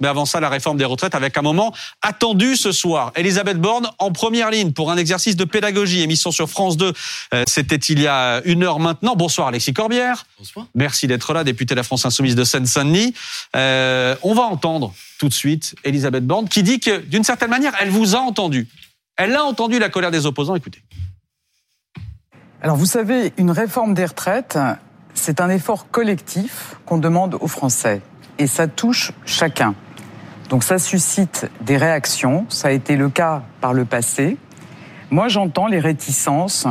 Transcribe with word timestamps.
Mais 0.00 0.08
avant 0.08 0.24
ça, 0.24 0.40
la 0.40 0.48
réforme 0.48 0.76
des 0.76 0.84
retraites 0.84 1.14
avec 1.14 1.36
un 1.36 1.42
moment 1.42 1.74
attendu 2.02 2.56
ce 2.56 2.72
soir. 2.72 3.12
Elisabeth 3.16 3.58
Borne 3.58 3.90
en 3.98 4.10
première 4.12 4.50
ligne 4.50 4.72
pour 4.72 4.90
un 4.90 4.96
exercice 4.96 5.36
de 5.36 5.44
pédagogie. 5.44 6.02
Émission 6.02 6.30
sur 6.30 6.48
France 6.48 6.76
2. 6.76 6.92
Euh, 7.34 7.44
c'était 7.46 7.76
il 7.76 8.00
y 8.00 8.06
a 8.06 8.40
une 8.44 8.64
heure 8.64 8.80
maintenant. 8.80 9.16
Bonsoir 9.16 9.48
Alexis 9.48 9.72
Corbière. 9.72 10.26
Bonsoir. 10.38 10.66
Merci 10.74 11.06
d'être 11.06 11.32
là, 11.32 11.44
député 11.44 11.74
de 11.74 11.76
la 11.76 11.82
France 11.82 12.04
Insoumise 12.04 12.34
de 12.34 12.44
Seine-Saint-Denis. 12.44 13.14
Euh, 13.56 14.16
on 14.22 14.34
va 14.34 14.42
entendre 14.42 14.94
tout 15.18 15.28
de 15.28 15.34
suite 15.34 15.74
Elisabeth 15.84 16.26
Borne 16.26 16.48
qui 16.48 16.62
dit 16.62 16.80
que 16.80 16.98
d'une 16.98 17.24
certaine 17.24 17.50
manière, 17.50 17.72
elle 17.80 17.90
vous 17.90 18.16
a 18.16 18.20
entendu. 18.20 18.68
Elle 19.16 19.36
a 19.36 19.44
entendu 19.44 19.78
la 19.78 19.90
colère 19.90 20.10
des 20.10 20.24
opposants. 20.24 20.54
Écoutez. 20.54 20.82
Alors 22.62 22.76
vous 22.76 22.86
savez, 22.86 23.32
une 23.36 23.50
réforme 23.50 23.94
des 23.94 24.04
retraites, 24.04 24.58
c'est 25.14 25.40
un 25.40 25.50
effort 25.50 25.90
collectif 25.90 26.76
qu'on 26.86 26.98
demande 26.98 27.36
aux 27.40 27.46
Français. 27.46 28.02
Et 28.38 28.46
ça 28.46 28.66
touche 28.66 29.12
chacun. 29.26 29.74
Donc 30.50 30.64
ça 30.64 30.80
suscite 30.80 31.48
des 31.60 31.76
réactions. 31.76 32.44
Ça 32.48 32.68
a 32.68 32.70
été 32.72 32.96
le 32.96 33.08
cas 33.08 33.42
par 33.60 33.72
le 33.72 33.84
passé. 33.84 34.36
Moi, 35.12 35.28
j'entends 35.28 35.68
les 35.68 35.78
réticences, 35.78 36.66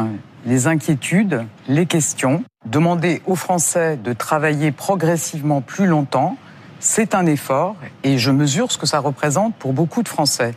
les 0.46 0.68
inquiétudes, 0.68 1.46
les 1.70 1.86
questions. 1.86 2.44
Demander 2.66 3.22
aux 3.26 3.36
Français 3.36 3.96
de 3.96 4.12
travailler 4.12 4.74
progressivement 4.74 5.62
plus 5.62 5.88
longtemps, 5.88 6.36
c'est 6.82 7.16
un 7.16 7.26
effort 7.26 7.78
et 8.04 8.18
je 8.18 8.32
mesure 8.32 8.70
ce 8.70 8.78
que 8.78 8.86
ça 8.86 9.00
représente 9.00 9.56
pour 9.56 9.72
beaucoup 9.72 10.04
de 10.04 10.10
Français. 10.10 10.54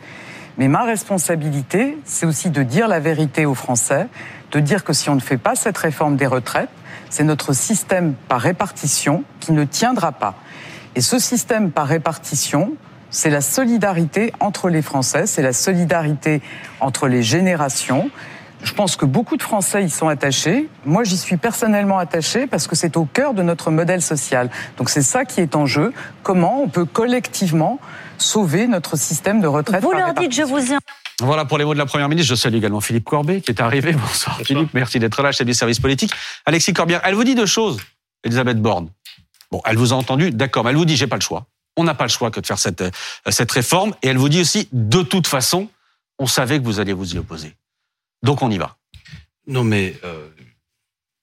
Mais 0.57 0.67
ma 0.67 0.83
responsabilité, 0.83 1.97
c'est 2.03 2.25
aussi 2.25 2.49
de 2.49 2.61
dire 2.61 2.89
la 2.89 2.99
vérité 2.99 3.45
aux 3.45 3.55
Français, 3.55 4.07
de 4.51 4.59
dire 4.59 4.83
que 4.83 4.91
si 4.91 5.09
on 5.09 5.15
ne 5.15 5.21
fait 5.21 5.37
pas 5.37 5.55
cette 5.55 5.77
réforme 5.77 6.17
des 6.17 6.27
retraites, 6.27 6.69
c'est 7.09 7.23
notre 7.23 7.53
système 7.53 8.15
par 8.27 8.41
répartition 8.41 9.23
qui 9.39 9.53
ne 9.53 9.63
tiendra 9.63 10.11
pas. 10.11 10.35
Et 10.95 11.01
ce 11.01 11.19
système 11.19 11.71
par 11.71 11.87
répartition, 11.87 12.73
c'est 13.13 13.29
la 13.29 13.41
solidarité 13.41 14.33
entre 14.41 14.69
les 14.69 14.81
Français, 14.81 15.27
c'est 15.27 15.43
la 15.43 15.53
solidarité 15.53 16.41
entre 16.81 17.07
les 17.07 17.23
générations. 17.23 18.09
Je 18.63 18.73
pense 18.73 18.95
que 18.95 19.05
beaucoup 19.05 19.37
de 19.37 19.43
Français 19.43 19.83
y 19.83 19.89
sont 19.89 20.07
attachés. 20.07 20.67
Moi, 20.85 21.03
j'y 21.03 21.17
suis 21.17 21.37
personnellement 21.37 21.99
attaché 21.99 22.47
parce 22.47 22.65
que 22.65 22.75
c'est 22.75 22.97
au 22.97 23.05
cœur 23.05 23.33
de 23.33 23.43
notre 23.43 23.71
modèle 23.71 24.01
social. 24.01 24.49
Donc 24.77 24.89
c'est 24.89 25.01
ça 25.01 25.25
qui 25.25 25.41
est 25.41 25.55
en 25.55 25.65
jeu. 25.65 25.93
Comment 26.23 26.61
on 26.63 26.69
peut 26.69 26.85
collectivement 26.85 27.79
sauver 28.17 28.67
notre 28.67 28.97
système 28.97 29.41
de 29.41 29.47
retraite 29.47 29.83
Vous 29.83 29.91
leur 29.91 30.13
dites, 30.13 30.33
je 30.33 30.43
vous 30.43 30.73
ai 30.73 30.77
voilà 31.21 31.45
pour 31.45 31.59
les 31.59 31.63
mots 31.63 31.75
de 31.75 31.79
la 31.79 31.85
Première 31.85 32.09
ministre. 32.09 32.31
Je 32.31 32.35
salue 32.35 32.55
également 32.55 32.81
Philippe 32.81 33.05
Corbet 33.05 33.41
qui 33.41 33.51
est 33.51 33.61
arrivé. 33.61 33.91
Bonsoir, 34.07 34.39
Philippe, 34.43 34.73
merci 34.73 34.97
d'être 34.97 35.21
là, 35.21 35.31
chef 35.31 35.45
du 35.45 35.53
service 35.53 35.79
politique. 35.79 36.11
Alexis 36.45 36.73
Corbière, 36.73 37.01
elle 37.03 37.13
vous 37.13 37.23
dit 37.23 37.35
deux 37.35 37.45
choses, 37.45 37.77
Elisabeth 38.23 38.59
Borne. 38.59 38.89
Bon, 39.51 39.61
elle 39.65 39.77
vous 39.77 39.93
a 39.93 39.95
entendu, 39.95 40.31
d'accord, 40.31 40.63
mais 40.63 40.71
elle 40.71 40.77
vous 40.77 40.85
dit 40.85 40.97
j'ai 40.97 41.05
pas 41.05 41.15
le 41.17 41.21
choix. 41.21 41.45
On 41.77 41.83
n'a 41.83 41.95
pas 41.95 42.05
le 42.05 42.09
choix 42.09 42.31
que 42.31 42.39
de 42.39 42.45
faire 42.45 42.59
cette, 42.59 42.81
euh, 42.81 42.91
cette 43.29 43.51
réforme. 43.51 43.93
Et 44.03 44.07
elle 44.07 44.17
vous 44.17 44.29
dit 44.29 44.41
aussi, 44.41 44.67
de 44.71 45.01
toute 45.01 45.27
façon, 45.27 45.69
on 46.19 46.27
savait 46.27 46.59
que 46.59 46.63
vous 46.63 46.79
alliez 46.79 46.93
vous 46.93 47.15
y 47.15 47.17
opposer. 47.17 47.55
Donc 48.21 48.41
on 48.41 48.51
y 48.51 48.57
va. 48.57 48.77
Non 49.47 49.63
mais 49.63 49.97
euh, 50.05 50.29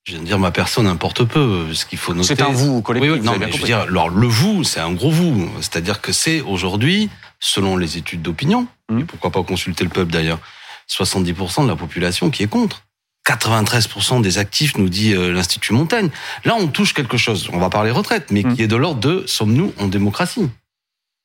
je 0.05 0.13
viens 0.13 0.21
de 0.21 0.27
dire 0.27 0.39
ma 0.39 0.51
personne 0.51 0.87
importe 0.87 1.25
peu. 1.25 1.73
Ce 1.75 1.85
qu'il 1.87 1.99
faut 1.99 2.15
noter. 2.15 2.29
C'est 2.29 2.43
un 2.43 2.49
vous 2.49 2.83
collectif. 2.83 3.13
Oui, 3.13 3.19
oui, 3.19 3.25
non, 3.25 3.39
mais 3.39 3.53
je 3.53 3.59
veux 3.59 3.65
dire, 3.65 3.81
alors 3.81 4.09
le 4.09 4.27
vous, 4.27 4.65
c'est 4.65 4.81
un 4.81 4.93
gros 4.93 5.11
vous. 5.11 5.51
C'est-à-dire 5.61 6.01
que 6.01 6.13
c'est 6.13 6.41
aujourd'hui, 6.41 7.11
selon 7.39 7.77
les 7.77 7.97
études 7.97 8.23
d'opinion, 8.23 8.67
et 8.91 9.05
pourquoi 9.05 9.31
pas 9.31 9.43
consulter 9.43 9.85
le 9.85 9.91
peuple 9.91 10.11
d'ailleurs, 10.11 10.41
70% 10.89 11.65
de 11.65 11.69
la 11.69 11.77
population 11.77 12.31
qui 12.31 12.43
est 12.43 12.49
contre. 12.49 12.83
93% 13.27 14.23
des 14.23 14.39
actifs, 14.39 14.77
nous 14.77 14.89
dit 14.89 15.15
euh, 15.15 15.33
l'Institut 15.33 15.73
Montaigne. 15.73 16.11
Là, 16.45 16.57
on 16.59 16.69
touche 16.69 16.95
quelque 16.95 17.17
chose, 17.17 17.49
on 17.53 17.59
va 17.59 17.71
parler 17.71 17.91
retraite, 17.91 18.31
mais 18.31 18.43
qui 18.43 18.63
est 18.63 18.67
de 18.67 18.77
l'ordre 18.77 19.01
de 19.01 19.25
sommes-nous 19.27 19.73
en 19.79 19.89
démocratie? 19.89 20.49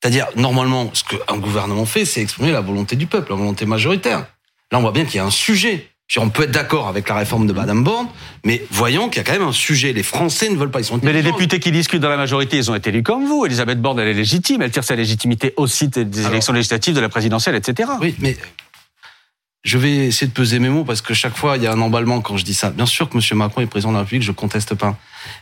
C'est-à-dire, 0.00 0.26
normalement, 0.36 0.90
ce 0.92 1.04
qu'un 1.04 1.38
gouvernement 1.38 1.86
fait, 1.86 2.04
c'est 2.04 2.20
exprimer 2.20 2.52
la 2.52 2.60
volonté 2.60 2.96
du 2.96 3.06
peuple, 3.06 3.30
la 3.30 3.36
volonté 3.36 3.66
majoritaire. 3.66 4.26
Là, 4.70 4.78
on 4.78 4.80
voit 4.80 4.92
bien 4.92 5.04
qu'il 5.04 5.16
y 5.16 5.20
a 5.20 5.24
un 5.24 5.30
sujet. 5.30 5.88
On 6.18 6.30
peut 6.30 6.44
être 6.44 6.52
d'accord 6.52 6.86
avec 6.86 7.08
la 7.08 7.16
réforme 7.16 7.46
de 7.46 7.52
Madame 7.52 7.82
Borne, 7.82 8.06
mais 8.44 8.64
voyons 8.70 9.08
qu'il 9.08 9.18
y 9.18 9.20
a 9.20 9.24
quand 9.24 9.38
même 9.38 9.48
un 9.48 9.52
sujet. 9.52 9.92
Les 9.92 10.04
Français 10.04 10.48
ne 10.48 10.56
veulent 10.56 10.70
pas. 10.70 10.80
Ils 10.80 10.84
sont 10.84 11.00
mais 11.02 11.12
les 11.12 11.22
députés 11.22 11.58
qui 11.58 11.72
discutent 11.72 12.00
dans 12.00 12.08
la 12.08 12.16
majorité, 12.16 12.56
ils 12.56 12.70
ont 12.70 12.74
été 12.76 12.90
élus 12.90 13.02
comme 13.02 13.26
vous. 13.26 13.44
Elisabeth 13.44 13.82
Borne, 13.82 13.98
elle 13.98 14.08
est 14.08 14.14
légitime. 14.14 14.62
Elle 14.62 14.70
tire 14.70 14.84
sa 14.84 14.94
légitimité 14.94 15.52
aussi 15.56 15.88
des 15.88 16.26
élections 16.26 16.52
législatives, 16.52 16.94
de 16.94 17.00
la 17.00 17.08
présidentielle, 17.08 17.56
etc. 17.56 17.90
Oui, 18.00 18.14
mais 18.20 18.36
je 19.66 19.78
vais 19.78 20.06
essayer 20.06 20.28
de 20.28 20.32
peser 20.32 20.60
mes 20.60 20.68
mots 20.68 20.84
parce 20.84 21.00
que 21.00 21.12
chaque 21.12 21.36
fois, 21.36 21.56
il 21.56 21.64
y 21.64 21.66
a 21.66 21.72
un 21.72 21.80
emballement 21.80 22.20
quand 22.20 22.36
je 22.36 22.44
dis 22.44 22.54
ça. 22.54 22.70
Bien 22.70 22.86
sûr 22.86 23.08
que 23.08 23.18
M. 23.18 23.38
Macron 23.38 23.62
est 23.62 23.66
président 23.66 23.90
de 23.90 23.96
la 23.96 24.02
République, 24.02 24.22
je 24.22 24.30
conteste 24.30 24.76
pas. 24.76 24.96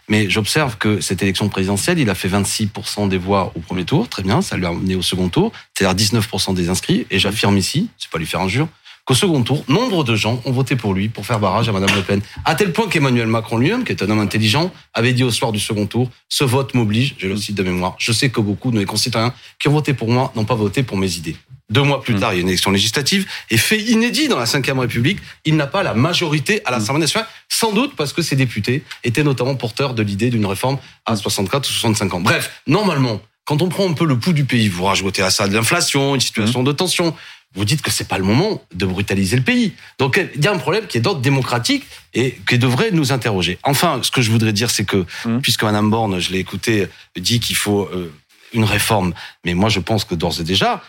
Mais 0.08 0.30
j'observe 0.30 0.78
que 0.78 1.02
cette 1.02 1.22
élection 1.22 1.50
présidentielle, 1.50 1.98
il 1.98 2.08
a 2.08 2.14
fait 2.14 2.28
26% 2.28 3.08
des 3.08 3.18
voix 3.18 3.52
au 3.54 3.60
premier 3.60 3.84
tour. 3.84 4.08
Très 4.08 4.22
bien, 4.22 4.40
ça 4.40 4.56
lui 4.56 4.64
a 4.64 4.70
amené 4.70 4.94
au 4.94 5.02
second 5.02 5.28
tour. 5.28 5.52
C'est-à-dire 5.74 6.06
19% 6.06 6.54
des 6.54 6.70
inscrits. 6.70 7.06
Et 7.10 7.18
j'affirme 7.18 7.58
ici, 7.58 7.90
c'est 7.98 8.10
pas 8.10 8.18
lui 8.18 8.24
faire 8.24 8.40
injure, 8.40 8.66
qu'au 9.04 9.12
second 9.12 9.42
tour, 9.42 9.62
nombre 9.68 10.04
de 10.04 10.16
gens 10.16 10.40
ont 10.46 10.52
voté 10.52 10.74
pour 10.74 10.94
lui 10.94 11.10
pour 11.10 11.26
faire 11.26 11.38
barrage 11.38 11.68
à 11.68 11.72
Madame 11.72 11.94
Le 11.94 12.00
Pen. 12.00 12.22
À 12.46 12.54
tel 12.54 12.72
point 12.72 12.88
qu'Emmanuel 12.88 13.26
Macron 13.26 13.58
lui-même, 13.58 13.84
qui 13.84 13.92
est 13.92 14.02
un 14.02 14.08
homme 14.08 14.20
intelligent, 14.20 14.72
avait 14.94 15.12
dit 15.12 15.22
au 15.22 15.30
soir 15.30 15.52
du 15.52 15.60
second 15.60 15.84
tour, 15.84 16.10
ce 16.30 16.44
vote 16.44 16.72
m'oblige, 16.72 17.14
je 17.18 17.28
le 17.28 17.36
cite 17.36 17.56
de 17.56 17.62
mémoire. 17.62 17.94
Je 17.98 18.12
sais 18.12 18.30
que 18.30 18.40
beaucoup 18.40 18.70
de 18.70 18.78
mes 18.78 18.86
concitoyens 18.86 19.34
qui 19.58 19.68
ont 19.68 19.72
voté 19.72 19.92
pour 19.92 20.10
moi 20.10 20.32
n'ont 20.34 20.46
pas 20.46 20.54
voté 20.54 20.82
pour 20.82 20.96
mes 20.96 21.16
idées. 21.16 21.36
Deux 21.70 21.82
mois 21.82 22.02
plus 22.02 22.14
tard, 22.16 22.34
il 22.34 22.36
y 22.36 22.38
a 22.40 22.42
une 22.42 22.48
élection 22.48 22.70
législative. 22.70 23.26
Et 23.50 23.56
fait 23.56 23.80
inédit 23.80 24.28
dans 24.28 24.38
la 24.38 24.44
Ve 24.44 24.78
République, 24.78 25.18
il 25.44 25.56
n'a 25.56 25.66
pas 25.66 25.82
la 25.82 25.94
majorité 25.94 26.60
à 26.66 26.70
l'Assemblée 26.70 27.00
nationale, 27.00 27.26
sans 27.48 27.72
doute 27.72 27.96
parce 27.96 28.12
que 28.12 28.20
ses 28.20 28.36
députés 28.36 28.82
étaient 29.02 29.24
notamment 29.24 29.54
porteurs 29.54 29.94
de 29.94 30.02
l'idée 30.02 30.30
d'une 30.30 30.46
réforme 30.46 30.78
à 31.06 31.16
64 31.16 31.66
ou 31.68 31.72
65 31.72 32.14
ans. 32.14 32.20
Bref, 32.20 32.62
normalement, 32.66 33.20
quand 33.46 33.62
on 33.62 33.68
prend 33.68 33.88
un 33.88 33.94
peu 33.94 34.04
le 34.04 34.18
pouls 34.18 34.32
du 34.32 34.44
pays, 34.44 34.68
vous 34.68 34.84
rajoutez 34.84 35.22
à 35.22 35.30
ça 35.30 35.48
de 35.48 35.54
l'inflation, 35.54 36.14
une 36.14 36.20
situation 36.20 36.62
de 36.62 36.72
tension, 36.72 37.14
vous 37.54 37.64
dites 37.64 37.82
que 37.82 37.90
c'est 37.90 38.08
pas 38.08 38.18
le 38.18 38.24
moment 38.24 38.62
de 38.74 38.84
brutaliser 38.84 39.36
le 39.36 39.42
pays. 39.42 39.72
Donc 39.98 40.20
il 40.34 40.42
y 40.42 40.48
a 40.48 40.52
un 40.52 40.58
problème 40.58 40.86
qui 40.86 40.98
est 40.98 41.00
d'ordre 41.00 41.20
démocratique 41.20 41.84
et 42.12 42.38
qui 42.48 42.58
devrait 42.58 42.90
nous 42.90 43.12
interroger. 43.12 43.58
Enfin, 43.62 44.00
ce 44.02 44.10
que 44.10 44.22
je 44.22 44.30
voudrais 44.30 44.52
dire, 44.52 44.70
c'est 44.70 44.84
que 44.84 45.04
puisque 45.40 45.62
Madame 45.62 45.90
Borne, 45.90 46.18
je 46.18 46.32
l'ai 46.32 46.40
écouté, 46.40 46.88
dit 47.16 47.40
qu'il 47.40 47.56
faut 47.56 47.82
euh, 47.84 48.12
une 48.52 48.64
réforme, 48.64 49.14
mais 49.44 49.54
moi 49.54 49.68
je 49.68 49.80
pense 49.80 50.04
que 50.04 50.14
d'ores 50.14 50.40
et 50.40 50.44
déjà, 50.44 50.82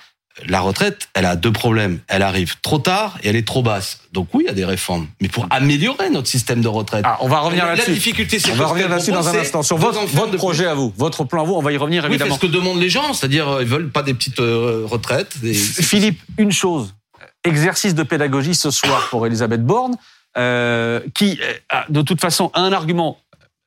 la 0.48 0.60
retraite, 0.60 1.08
elle 1.14 1.26
a 1.26 1.36
deux 1.36 1.52
problèmes. 1.52 2.00
Elle 2.08 2.22
arrive 2.22 2.56
trop 2.62 2.80
tard 2.80 3.18
et 3.24 3.30
elle 3.30 3.36
est 3.36 3.48
trop 3.48 3.64
basse. 3.64 4.02
Donc 4.12 4.28
oui, 4.34 4.44
il 4.46 4.48
y 4.48 4.50
a 4.50 4.54
des 4.54 4.66
réformes, 4.66 5.08
mais 5.22 5.30
pour 5.30 5.48
améliorer 5.50 6.10
notre 6.10 6.28
système 6.28 6.62
de 6.62 6.68
retraite. 6.68 7.04
Ah, 7.08 7.18
on 7.22 7.28
va 7.28 7.40
revenir 7.40 7.66
là-dessus. 7.66 7.92
La 7.92 7.96
difficulté, 7.96 8.40
c'est 8.40 8.52
on 8.52 8.56
va 8.56 8.68
revenir 8.68 8.90
là-dessus 8.90 9.12
dans 9.12 9.28
un 9.28 9.40
instant. 9.40 9.64
Sur 9.64 9.78
votre, 9.78 10.06
votre 10.08 10.36
projet 10.36 10.66
à 10.66 10.74
vous, 10.74 10.94
votre 10.98 11.24
plan 11.24 11.44
à 11.44 11.46
vous, 11.46 11.54
on 11.54 11.62
va 11.62 11.72
y 11.72 11.78
revenir 11.78 12.04
oui, 12.04 12.10
évidemment. 12.10 12.36
ce 12.36 12.40
que 12.40 12.48
demandent 12.48 12.80
les 12.80 12.90
gens, 12.90 13.14
c'est-à-dire 13.14 13.48
euh, 13.48 13.62
ils 13.62 13.68
veulent 13.68 13.90
pas 13.92 14.04
des 14.04 14.14
petites 14.14 14.40
euh, 14.40 14.86
retraites. 14.86 15.40
Des... 15.40 15.54
Philippe, 15.54 16.20
une 16.38 16.52
chose, 16.52 16.94
exercice 17.44 17.96
de 17.96 18.04
pédagogie 18.04 18.56
ce 18.56 18.72
soir 18.72 19.08
pour 19.10 19.26
Elisabeth 19.26 19.64
Borne, 19.64 19.96
euh, 20.38 21.00
qui 21.14 21.40
de 21.90 22.02
toute 22.02 22.20
façon 22.20 22.52
a 22.54 22.60
un 22.60 22.74
argument 22.74 23.18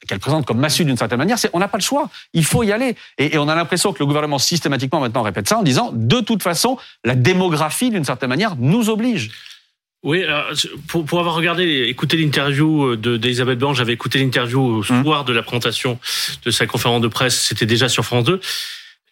qu'elle 0.09 0.19
présente 0.19 0.47
comme 0.47 0.59
massue 0.59 0.85
d'une 0.85 0.97
certaine 0.97 1.19
manière, 1.19 1.39
c'est 1.39 1.51
on 1.53 1.61
n'a 1.61 1.69
pas 1.69 1.79
le 1.79 1.83
choix, 1.83 2.11
il 2.33 2.45
faut 2.45 2.65
y 2.65 2.73
aller. 2.73 2.97
Et, 3.19 3.35
et 3.35 3.39
on 3.39 3.49
a 3.49 3.55
l'impression 3.55 3.93
que 3.93 4.01
le 4.01 4.07
gouvernement 4.07 4.39
systématiquement 4.39 5.01
maintenant 5.01 5.23
répète 5.23 5.49
ça 5.49 5.59
en 5.59 5.63
disant 5.63 5.91
de 5.93 6.21
toute 6.21 6.43
façon 6.43 6.79
la 7.05 7.15
démographie 7.15 7.91
d'une 7.91 8.05
certaine 8.05 8.31
manière 8.31 8.57
nous 8.57 8.91
oblige. 8.91 9.31
Oui, 10.05 10.23
alors, 10.23 10.45
pour, 10.87 11.05
pour 11.05 11.19
avoir 11.19 11.35
regardé, 11.35 11.87
écouté 11.89 12.17
l'interview 12.17 12.95
d'Elisabeth 12.95 13.59
Borne, 13.59 13.75
j'avais 13.75 13.95
écouté 13.95 14.21
l'interview 14.21 14.61
au 14.61 14.83
soir 14.85 15.25
de 15.25 15.33
la 15.33 15.43
présentation 15.43 15.99
de 16.45 16.53
sa 16.53 16.67
conférence 16.67 17.01
de 17.01 17.09
presse, 17.09 17.41
c'était 17.41 17.67
déjà 17.67 17.89
sur 17.89 18.05
France 18.05 18.25
2 18.25 18.41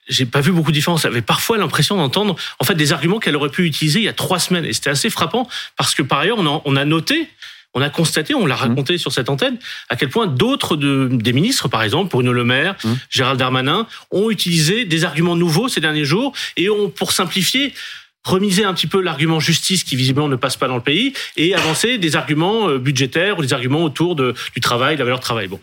j'ai 0.09 0.27
pas 0.27 0.41
vu 0.41 0.53
beaucoup 0.53 0.71
de 0.71 0.77
différence. 0.77 1.03
J'avais 1.03 1.23
parfois 1.23 1.59
l'impression 1.59 1.97
d'entendre 1.97 2.37
en 2.59 2.65
fait 2.65 2.75
des 2.75 2.93
arguments 2.93 3.19
qu'elle 3.19 3.37
aurait 3.37 3.51
pu 3.51 3.65
utiliser 3.65 4.01
il 4.01 4.05
y 4.05 4.09
a 4.09 4.13
trois 4.13 4.39
semaines. 4.39 4.65
Et 4.65 4.73
c'était 4.73 4.91
assez 4.91 5.11
frappant 5.11 5.49
parce 5.77 5.95
que 5.95 6.03
par 6.03 6.21
ailleurs, 6.21 6.39
on 6.39 6.47
a, 6.47 6.63
on 6.65 6.77
a 6.77 6.85
noté 6.85 7.29
on 7.77 7.83
a 7.83 7.91
constaté, 7.91 8.35
on 8.35 8.47
l'a 8.47 8.57
raconté 8.57 8.97
sur 8.97 9.13
cette 9.13 9.29
antenne, 9.29 9.59
à 9.91 9.97
quel 9.97 10.09
point 10.09 10.27
d'autres 10.27 10.77
de, 10.77 11.11
des 11.13 11.35
ministres, 11.35 11.69
par 11.69 11.83
exemple, 11.83 12.11
Bruno 12.11 12.33
Le 12.33 12.43
Maire, 12.43 12.75
Gérald 13.11 13.39
Darmanin, 13.39 13.87
ont 14.11 14.31
utilisé 14.31 14.87
des 14.87 15.05
arguments 15.05 15.37
nouveaux 15.37 15.69
ces 15.69 15.83
derniers 15.83 16.07
jours 16.07 16.33
et 16.57 16.71
ont, 16.71 16.89
pour 16.89 17.13
simplifier, 17.13 17.75
remiser 18.25 18.65
un 18.65 18.73
petit 18.73 18.87
peu 18.87 19.03
l'argument 19.03 19.41
justice 19.41 19.85
qui 19.85 19.95
visiblement 19.95 20.29
ne 20.29 20.37
passe 20.37 20.57
pas 20.57 20.69
dans 20.69 20.77
le 20.77 20.83
pays 20.83 21.13
et 21.37 21.55
avancer 21.55 21.99
des 21.99 22.17
arguments 22.17 22.71
euh, 22.71 22.79
budgétaires 22.79 23.39
ou 23.39 23.43
des 23.43 23.53
arguments 23.53 23.85
autour 23.85 24.17
de, 24.17 24.35
du 24.55 24.61
travail, 24.61 24.97
de 24.97 25.01
la 25.01 25.05
valeur 25.05 25.21
travail. 25.21 25.47
Bon. 25.47 25.61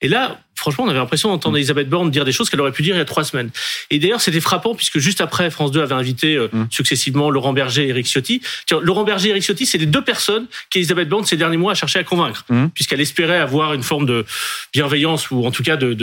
Et 0.00 0.08
là, 0.08 0.40
franchement, 0.56 0.84
on 0.84 0.88
avait 0.88 0.98
l'impression 0.98 1.28
d'entendre 1.28 1.56
Elisabeth 1.56 1.88
Borne 1.88 2.10
dire 2.10 2.24
des 2.24 2.32
choses 2.32 2.50
qu'elle 2.50 2.60
aurait 2.60 2.72
pu 2.72 2.82
dire 2.82 2.94
il 2.94 2.98
y 2.98 3.02
a 3.02 3.04
trois 3.04 3.24
semaines. 3.24 3.50
Et 3.90 3.98
d'ailleurs, 3.98 4.20
c'était 4.20 4.40
frappant 4.40 4.74
puisque 4.74 4.98
juste 4.98 5.20
après, 5.20 5.50
France 5.50 5.70
2 5.70 5.82
avait 5.82 5.94
invité 5.94 6.36
euh, 6.36 6.48
successivement 6.70 7.30
Laurent 7.30 7.52
Berger 7.52 7.84
et 7.84 7.88
Eric 7.88 8.06
Ciotti. 8.06 8.40
Tiens, 8.66 8.80
Laurent 8.82 9.04
Berger 9.04 9.28
et 9.28 9.30
Eric 9.30 9.44
Ciotti, 9.44 9.66
c'est 9.66 9.78
les 9.78 9.86
deux 9.86 10.02
personnes 10.02 10.46
qu'Elisabeth 10.70 11.08
Borne 11.08 11.24
ces 11.24 11.36
derniers 11.36 11.56
mois 11.56 11.72
a 11.72 11.74
cherché 11.74 11.98
à 11.98 12.04
convaincre, 12.04 12.44
puisqu'elle 12.74 13.00
espérait 13.00 13.38
avoir 13.38 13.74
une 13.74 13.82
forme 13.82 14.06
de 14.06 14.24
bienveillance 14.72 15.30
ou 15.30 15.44
en 15.44 15.50
tout 15.50 15.62
cas 15.62 15.76
de 15.76 15.94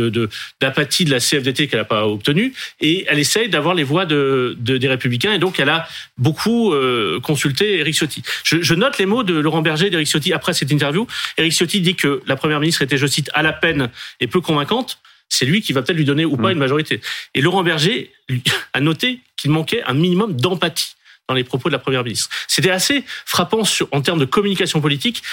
d'apathie 0.62 1.06
de, 1.06 1.10
de, 1.10 1.16
la 1.16 1.20
CFDT 1.20 1.68
qu'elle 1.68 1.80
n'a 1.80 1.86
pas 1.86 2.08
obtenue, 2.08 2.54
et 2.82 3.06
elle 3.08 3.20
essaye 3.20 3.50
d'avoir 3.50 3.76
les 3.76 3.84
voix 3.84 4.06
de, 4.06 4.56
de, 4.60 4.78
des 4.78 4.88
Républicains, 4.88 5.34
et 5.34 5.40
donc 5.40 5.60
elle 5.60 5.70
a 5.70 5.88
beaucoup 6.18 6.74
euh, 6.74 7.20
consulté 7.22 7.80
Eric 7.80 7.96
Ciotti. 7.96 8.22
Je, 8.44 8.62
je, 8.62 8.74
note 8.74 8.98
les 8.98 9.06
mots 9.06 9.24
de 9.24 9.34
Laurent 9.34 9.62
Berger 9.62 9.88
et 9.88 9.90
d'Eric 9.90 10.08
Ciotti 10.08 10.34
après 10.34 10.54
cette 10.54 10.72
interview. 10.72 11.08
Eric 11.38 11.54
Ciotti 11.54 11.82
dit 11.82 11.96
que 11.96 12.22
la 12.28 12.36
première 12.36 12.60
ministre 12.60 12.82
était, 12.82 12.98
je 12.98 13.08
cite, 13.08 13.30
à 13.34 13.42
la 13.42 13.54
peine 13.54 13.90
et 14.20 14.28
peu 14.28 14.42
convaincante. 14.44 15.00
c'est 15.30 15.45
lui 15.48 15.62
qui 15.63 15.74
va 15.74 15.81
peut-être 15.81 15.98
lui 15.98 16.06
donner 16.06 16.25
ou 16.25 16.38
pas 16.38 16.50
Mm. 16.50 16.51
une 16.51 16.60
majorité. 16.60 17.01
Et 17.34 17.42
Laurent 17.42 17.63
Berger 17.63 18.12
lui, 18.30 18.44
a 18.74 18.80
noté 18.81 19.19
qu'il 19.36 19.50
manquait 19.50 19.81
un 19.88 19.95
minimum 19.95 20.34
d'empathie 20.36 20.94
dans 21.28 21.34
les 21.34 21.44
propos 21.44 21.69
de 21.69 21.74
la 21.74 21.80
première 21.80 22.04
ministre. 22.04 22.30
C'était 22.48 22.69
assez 22.69 23.04
frappant 23.25 23.63
sur, 23.63 23.88
en 23.92 24.01
termes 24.01 24.19
de 24.19 24.25
communication 24.25 24.80
politique. 24.80 25.24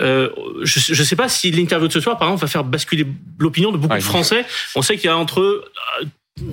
Euh, 0.00 0.30
je 0.62 0.94
ne 0.98 1.04
sais 1.06 1.16
pas 1.16 1.28
si 1.28 1.50
l'interview 1.50 1.88
de 1.88 1.92
ce 1.92 2.00
soir, 2.00 2.16
par 2.16 2.28
exemple, 2.28 2.40
va 2.42 2.48
faire 2.48 2.64
basculer 2.64 3.04
l'opinion 3.38 3.72
de 3.72 3.76
beaucoup 3.76 3.94
de. 3.96 4.00
Français. 4.00 4.46
On 4.74 4.80
sait 4.80 4.96
qu'il 4.96 5.06
y 5.06 5.08
a 5.08 5.16
entre 5.18 5.40
euh, 5.40 5.64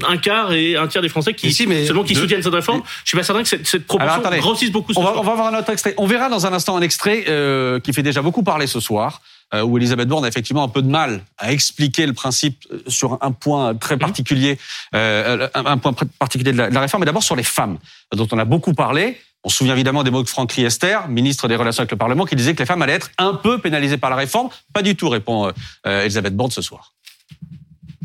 un 0.07 0.17
quart 0.17 0.51
et 0.51 0.75
un 0.75 0.87
tiers 0.87 1.01
des 1.01 1.07
Français 1.07 1.33
qui, 1.33 1.45
Mais 1.47 1.53
si, 1.53 1.67
mais 1.67 1.85
seulement 1.85 2.03
qui 2.03 2.15
de- 2.15 2.19
soutiennent 2.19 2.43
cette 2.43 2.53
réforme. 2.53 2.81
Je 3.05 3.09
suis 3.09 3.17
pas 3.17 3.23
certain 3.23 3.43
que 3.43 3.47
cette, 3.47 3.65
cette 3.65 3.85
proportion 3.85 4.21
grossisse 4.39 4.71
beaucoup. 4.71 4.91
Ce 4.93 4.99
On 4.99 5.03
va, 5.03 5.11
soir. 5.13 5.21
on 5.21 5.25
va 5.25 5.35
voir 5.35 5.53
un 5.53 5.57
autre 5.59 5.69
extrait. 5.69 5.93
On 5.97 6.05
verra 6.07 6.27
dans 6.27 6.45
un 6.45 6.51
instant 6.51 6.75
un 6.75 6.81
extrait 6.81 7.25
euh, 7.29 7.79
qui 7.79 7.93
fait 7.93 8.03
déjà 8.03 8.21
beaucoup 8.21 8.43
parler 8.43 8.67
ce 8.67 8.79
soir, 8.81 9.21
où 9.53 9.77
Elisabeth 9.77 10.07
Borne 10.07 10.25
a 10.25 10.27
effectivement 10.27 10.63
un 10.63 10.67
peu 10.67 10.81
de 10.81 10.89
mal 10.89 11.23
à 11.37 11.51
expliquer 11.51 12.05
le 12.05 12.13
principe 12.13 12.65
euh, 12.71 12.81
sur 12.87 13.17
un 13.21 13.31
point 13.31 13.75
très 13.75 13.97
particulier, 13.97 14.57
euh, 14.95 15.47
un, 15.53 15.77
point 15.77 15.93
particulier 16.19 16.51
de 16.51 16.57
la, 16.57 16.79
réforme, 16.79 17.01
mais 17.01 17.05
d'abord 17.05 17.23
sur 17.23 17.35
les 17.35 17.43
femmes, 17.43 17.77
dont 18.13 18.27
on 18.31 18.37
a 18.37 18.45
beaucoup 18.45 18.73
parlé. 18.73 19.17
On 19.43 19.49
se 19.49 19.57
souvient 19.57 19.73
évidemment 19.73 20.03
des 20.03 20.11
mots 20.11 20.21
de 20.21 20.27
Franck 20.27 20.51
Riester, 20.51 20.99
ministre 21.07 21.47
des 21.47 21.55
Relations 21.55 21.81
avec 21.81 21.91
le 21.91 21.97
Parlement, 21.97 22.25
qui 22.25 22.35
disait 22.35 22.53
que 22.53 22.59
les 22.59 22.65
femmes 22.65 22.81
allaient 22.81 22.93
être 22.93 23.09
un 23.17 23.33
peu 23.33 23.59
pénalisées 23.59 23.97
par 23.97 24.09
la 24.09 24.17
réforme. 24.17 24.49
Pas 24.73 24.81
du 24.81 24.97
tout, 24.97 25.07
répond 25.07 25.47
euh, 25.47 25.51
euh, 25.87 26.01
Elisabeth 26.03 26.35
Borne 26.35 26.51
ce 26.51 26.61
soir. 26.61 26.93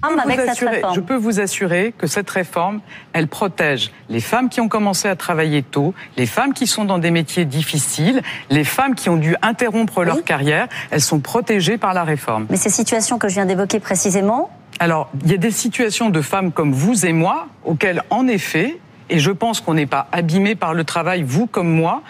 Avec 0.03 0.41
cette 0.41 0.49
assurer- 0.51 0.71
réforme. 0.77 0.95
je 0.95 1.01
peux 1.01 1.15
vous 1.17 1.41
assurer 1.41 1.95
que 1.97 2.07
cette 2.07 2.29
réforme, 2.29 2.81
elle 3.13 3.29
protège 3.29 3.91
les 4.09 4.21
femmes 4.21 4.49
qui 4.49 4.61
ont 4.61 4.69
commencé 4.69 5.09
à 5.09 5.17
travailler 5.17 5.63
tôt, 5.63 5.95
les 6.17 6.27
femmes 6.27 6.53
qui 6.53 6.67
sont 6.67 6.85
dans 6.85 6.99
des 6.99 7.11
métiers 7.11 7.45
difficiles, 7.45 8.21
les 8.51 8.65
femmes 8.65 8.95
qui 8.95 9.09
ont 9.09 9.17
dû 9.17 9.35
interrompre 9.41 10.05
leur 10.05 10.23
carrière, 10.25 10.69
elles 10.91 11.01
sont 11.01 11.21
protégées 11.21 11.79
par 11.79 11.95
la 11.95 12.05
réforme. 12.05 12.47
Mais 12.51 12.57
ces 12.57 12.71
situations 12.71 13.19
que 13.19 13.29
je 13.29 13.35
viens 13.35 13.47
d'évoquer 13.47 13.81
précisément, 13.81 14.51
Alors, 14.81 15.09
il 15.25 15.31
y 15.31 15.35
a 15.35 15.39
des 15.39 15.53
situations 15.53 16.11
de 16.11 16.21
femmes 16.21 16.51
comme 16.51 16.73
vous 16.73 17.07
et 17.07 17.13
moi, 17.13 17.47
auxquelles, 17.65 18.03
en 18.11 18.27
effet, 18.27 18.77
et 19.09 19.21
je 19.21 19.31
pense 19.31 19.61
qu'on 19.61 19.75
n'est 19.75 19.87
pas 19.87 20.09
abîmés 20.11 20.57
par 20.57 20.75
le 20.75 20.83
travail, 20.83 21.23
vous 21.23 21.47
comme 21.47 21.69
moi, 21.71 22.03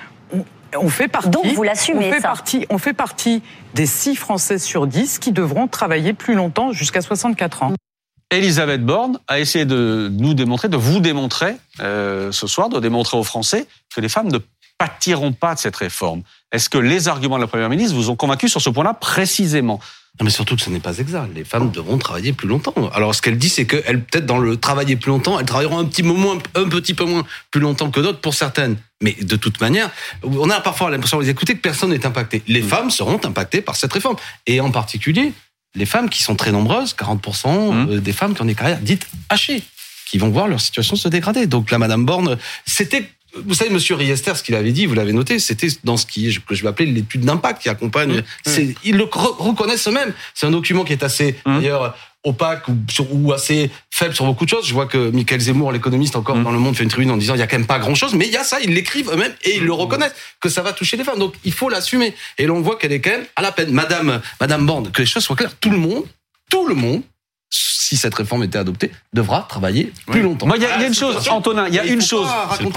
on, 0.77 0.89
fait 0.89 1.09
partie. 1.09 1.31
Donc, 1.31 1.47
vous 1.47 1.63
l'assumez, 1.63 2.09
on 2.09 2.13
fait 2.13 2.21
ça. 2.21 2.29
partie, 2.29 2.67
on 2.71 2.79
fait 2.79 2.93
partie 2.93 3.43
des 3.75 3.87
6 3.87 4.17
Françaises 4.17 4.63
sur 4.63 4.87
10 4.87 5.19
qui 5.19 5.33
devront 5.33 5.69
travailler 5.69 6.13
plus 6.13 6.35
longtemps, 6.35 6.73
jusqu'à 6.73 7.01
64 7.01 7.63
ans. 7.63 7.73
Elisabeth 8.31 8.85
Borne 8.85 9.19
a 9.29 9.39
essayé 9.39 9.65
de 9.65 10.11
nous 10.13 10.35
démontrer, 10.35 10.69
de 10.69 10.77
vous 10.77 11.01
démontrer 11.01 11.57
euh, 11.81 12.33
ce 12.33 12.47
soir, 12.47 12.69
de 12.69 12.81
démontrer 12.81 13.17
aux 13.17 13.25
Français 13.25 13.67
que 13.95 14.01
les 14.01 14.09
femmes 14.09 14.31
ne 14.31 14.39
pâtiront 14.79 15.33
pas 15.33 15.55
de 15.55 15.61
cette 15.61 15.77
réforme. 15.77 16.23
Est-ce 16.51 16.69
que 16.69 16.79
les 16.79 17.09
arguments 17.09 17.37
de 17.37 17.43
la 17.43 17.47
Première 17.47 17.69
ministre 17.69 17.95
vous 17.95 18.11
ont 18.11 18.17
convaincu 18.17 18.49
sur 18.49 18.61
ce 18.61 18.71
point-là 18.71 18.95
précisément? 18.95 19.81
Non, 20.21 20.25
mais 20.27 20.31
surtout 20.31 20.55
que 20.55 20.63
ce 20.63 20.71
n'est 20.71 20.79
pas 20.81 20.99
exact. 20.99 21.29
Les 21.35 21.43
femmes 21.43 21.73
devront 21.73 21.99
travailler 21.99 22.33
plus 22.33 22.47
longtemps. 22.47 22.73
Alors, 22.95 23.15
ce 23.17 23.21
qu'elle 23.21 23.37
dit, 23.37 23.49
c'est 23.49 23.67
qu'elles, 23.67 24.01
peut-être 24.05 24.27
dans 24.27 24.39
le 24.39 24.57
travailler 24.57 24.95
plus 24.95 25.09
longtemps, 25.11 25.41
elles 25.41 25.47
travailleront 25.47 25.79
un 25.79 25.85
petit 25.87 26.05
peu 26.05 26.13
moins, 26.13 26.39
un 26.55 26.69
petit 26.69 26.95
peu 26.95 27.05
moins 27.05 27.25
plus 27.51 27.61
longtemps 27.61 27.91
que 27.91 27.99
d'autres 27.99 28.21
pour 28.21 28.33
certaines. 28.35 28.77
Mais 29.03 29.13
de 29.21 29.35
toute 29.35 29.61
manière, 29.61 29.91
on 30.23 30.49
a 30.51 30.61
parfois 30.61 30.89
l'impression 30.91 31.19
les 31.19 31.31
écouter 31.31 31.55
que 31.57 31.61
personne 31.61 31.91
n'est 31.91 32.07
impacté. 32.07 32.43
Les 32.47 32.63
femmes 32.63 32.91
seront 32.91 33.19
impactées 33.25 33.61
par 33.61 33.75
cette 33.75 33.93
réforme. 33.93 34.15
Et 34.47 34.61
en 34.61 34.71
particulier, 34.71 35.33
les 35.75 35.87
femmes 35.87 36.09
qui 36.09 36.23
sont 36.23 36.37
très 36.37 36.53
nombreuses, 36.53 36.95
40% 36.95 37.73
Mhm. 37.73 37.91
euh, 37.91 38.01
des 38.01 38.13
femmes 38.13 38.35
qui 38.35 38.43
ont 38.43 38.45
des 38.47 38.55
carrières 38.55 38.79
dites 38.79 39.09
hachées, 39.29 39.65
qui 40.07 40.19
vont 40.19 40.29
voir 40.31 40.47
leur 40.47 40.61
situation 40.61 40.95
se 40.95 41.09
dégrader. 41.09 41.49
Donc, 41.49 41.73
la 41.73 41.79
Madame 41.79 42.05
Borne, 42.05 42.39
c'était 42.65 43.11
vous 43.47 43.55
savez, 43.55 43.71
Monsieur 43.71 43.95
Riester, 43.95 44.35
ce 44.35 44.43
qu'il 44.43 44.55
avait 44.55 44.73
dit, 44.73 44.87
vous 44.87 44.95
l'avez 44.95 45.13
noté, 45.13 45.39
c'était 45.39 45.69
dans 45.85 45.97
ce 45.97 46.07
qui, 46.07 46.37
que 46.47 46.55
je 46.55 46.63
vais 46.63 46.69
appeler 46.69 46.91
l'étude 46.91 47.23
d'impact 47.23 47.63
qui 47.63 47.69
accompagne. 47.69 48.23
C'est, 48.45 48.75
ils 48.85 48.97
le 48.97 49.05
re- 49.05 49.37
reconnaissent 49.39 49.89
eux-mêmes. 49.89 50.13
C'est 50.35 50.47
un 50.47 50.51
document 50.51 50.85
qui 50.85 50.93
est 50.93 51.03
assez, 51.03 51.37
Mmh. 51.47 51.57
d'ailleurs, 51.61 51.97
opaque 52.23 52.69
ou, 52.69 52.77
sur- 52.89 53.13
ou 53.15 53.33
assez 53.33 53.71
faible 53.91 54.15
sur 54.15 54.25
beaucoup 54.25 54.45
de 54.45 54.51
choses. 54.51 54.67
Je 54.67 54.73
vois 54.73 54.87
que 54.87 55.11
Michael 55.11 55.41
Zemmour, 55.41 55.73
l'économiste, 55.73 56.17
encore 56.17 56.37
Mmh. 56.37 56.45
dans 56.45 56.53
Le 56.53 56.59
Monde, 56.59 56.75
fait 56.77 56.85
une 56.85 56.89
tribune 56.91 57.11
en 57.11 57.17
disant 57.17 57.35
il 57.35 57.39
y 57.41 57.43
a 57.43 57.47
quand 57.47 57.59
même 57.59 57.67
pas 57.67 57.79
grand-chose, 57.79 58.15
mais 58.15 58.27
il 58.27 58.33
y 58.33 58.37
a 58.37 58.45
ça, 58.45 58.61
ils 58.63 58.73
l'écrivent 58.73 59.11
eux-mêmes 59.13 59.35
et 59.43 59.57
ils 59.57 59.65
le 59.65 59.73
reconnaissent 59.73 60.15
que 60.41 60.49
ça 60.49 60.63
va 60.63 60.73
toucher 60.73 60.97
les 60.97 61.05
femmes. 61.05 61.19
Donc 61.19 61.35
il 61.45 61.53
faut 61.53 61.69
l'assumer. 61.69 62.15
Et 62.39 62.47
l'on 62.47 62.61
voit 62.63 62.77
qu'elle 62.77 62.93
est 62.93 63.01
quand 63.01 63.11
même 63.11 63.27
à 63.37 63.43
la 63.43 63.53
peine. 63.53 63.71
Madame, 63.73 64.23
Madame 64.41 64.65
Borne, 64.65 64.91
que 64.91 65.03
les 65.03 65.07
choses 65.07 65.23
soient 65.25 65.37
claires, 65.37 65.55
tout 65.61 65.71
le 65.71 65.77
monde, 65.79 66.05
tout 66.51 66.67
le 66.67 66.75
monde, 66.75 67.03
si 67.95 68.01
cette 68.01 68.15
réforme 68.15 68.43
était 68.43 68.59
adoptée, 68.59 68.91
devra 69.13 69.47
travailler 69.49 69.93
plus 70.07 70.23
longtemps. 70.23 70.47
Moi, 70.47 70.57
il 70.57 70.63
y, 70.63 70.67
a 70.67 70.87
une 70.87 70.95
chose, 70.95 71.29
Antonin, 71.29 71.69
il 71.69 71.75
y 71.75 71.79
a 71.79 71.85
une 71.85 72.03
chose. 72.03 72.29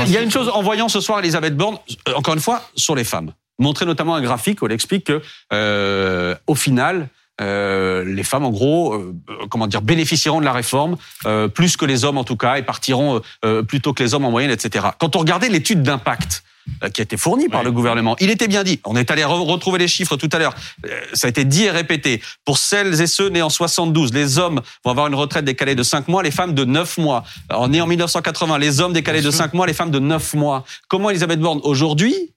Il 0.05 0.11
y 0.11 0.17
a 0.17 0.21
une 0.21 0.31
chose 0.31 0.49
en 0.49 0.61
voyant 0.61 0.89
ce 0.89 0.99
soir 1.01 1.19
Elisabeth 1.19 1.57
Borne, 1.57 1.77
euh, 2.07 2.13
encore 2.13 2.35
une 2.35 2.39
fois, 2.39 2.61
sur 2.75 2.95
les 2.95 3.03
femmes. 3.03 3.31
Montrer 3.59 3.85
notamment 3.85 4.15
un 4.15 4.21
graphique 4.21 4.61
où 4.61 4.67
elle 4.67 4.71
explique 4.71 5.05
que, 5.05 5.21
euh, 5.51 6.35
au 6.45 6.53
final, 6.53 7.09
euh, 7.41 8.03
les 8.05 8.23
femmes, 8.23 8.45
en 8.45 8.49
gros, 8.51 8.93
euh, 8.93 9.15
euh, 9.29 9.33
comment 9.49 9.67
dire, 9.67 9.81
bénéficieront 9.81 10.39
de 10.39 10.45
la 10.45 10.53
réforme 10.53 10.97
euh, 11.25 11.47
plus 11.47 11.77
que 11.77 11.85
les 11.85 12.03
hommes 12.05 12.17
en 12.17 12.23
tout 12.23 12.37
cas, 12.37 12.57
et 12.57 12.63
partiront 12.63 13.21
euh, 13.45 13.61
plus 13.63 13.81
tôt 13.81 13.93
que 13.93 14.03
les 14.03 14.13
hommes 14.13 14.25
en 14.25 14.31
moyenne, 14.31 14.51
etc. 14.51 14.87
Quand 14.99 15.15
on 15.15 15.19
regardait 15.19 15.49
l'étude 15.49 15.83
d'impact 15.83 16.43
euh, 16.83 16.89
qui 16.89 16.99
a 17.01 17.03
été 17.03 17.15
fournie 17.15 17.47
par 17.47 17.63
le 17.63 17.71
gouvernement, 17.71 18.15
il 18.19 18.29
était 18.29 18.47
bien 18.47 18.63
dit. 18.63 18.79
On 18.85 18.95
est 18.95 19.09
allé 19.11 19.21
re- 19.21 19.45
retrouver 19.49 19.79
les 19.79 19.87
chiffres 19.87 20.17
tout 20.17 20.29
à 20.33 20.39
l'heure. 20.39 20.55
Euh, 20.85 20.89
Ça 21.13 21.27
a 21.27 21.29
été 21.29 21.45
dit 21.45 21.63
et 21.65 21.71
répété. 21.71 22.21
Pour 22.43 22.57
celles 22.57 22.99
et 23.01 23.07
ceux 23.07 23.29
nés 23.29 23.41
en 23.41 23.49
72, 23.49 24.13
les 24.13 24.37
hommes 24.39 24.61
vont 24.83 24.91
avoir 24.91 25.07
une 25.07 25.15
retraite 25.15 25.45
décalée 25.45 25.75
de 25.75 25.83
5 25.83 26.07
mois, 26.07 26.23
les 26.23 26.31
femmes 26.31 26.53
de 26.53 26.65
9 26.65 26.97
mois. 26.97 27.23
Alors, 27.49 27.69
nés 27.69 27.81
en 27.81 27.87
1980, 27.87 28.57
les 28.57 28.81
hommes 28.81 28.93
décalés 28.93 29.21
de 29.21 29.31
5 29.31 29.53
mois, 29.53 29.65
les 29.67 29.73
femmes 29.73 29.91
de 29.91 29.99
9 29.99 30.33
mois. 30.33 30.65
Comment 30.89 31.09
Elisabeth 31.09 31.39
Borne, 31.39 31.59
aujourd'hui, 31.63 32.33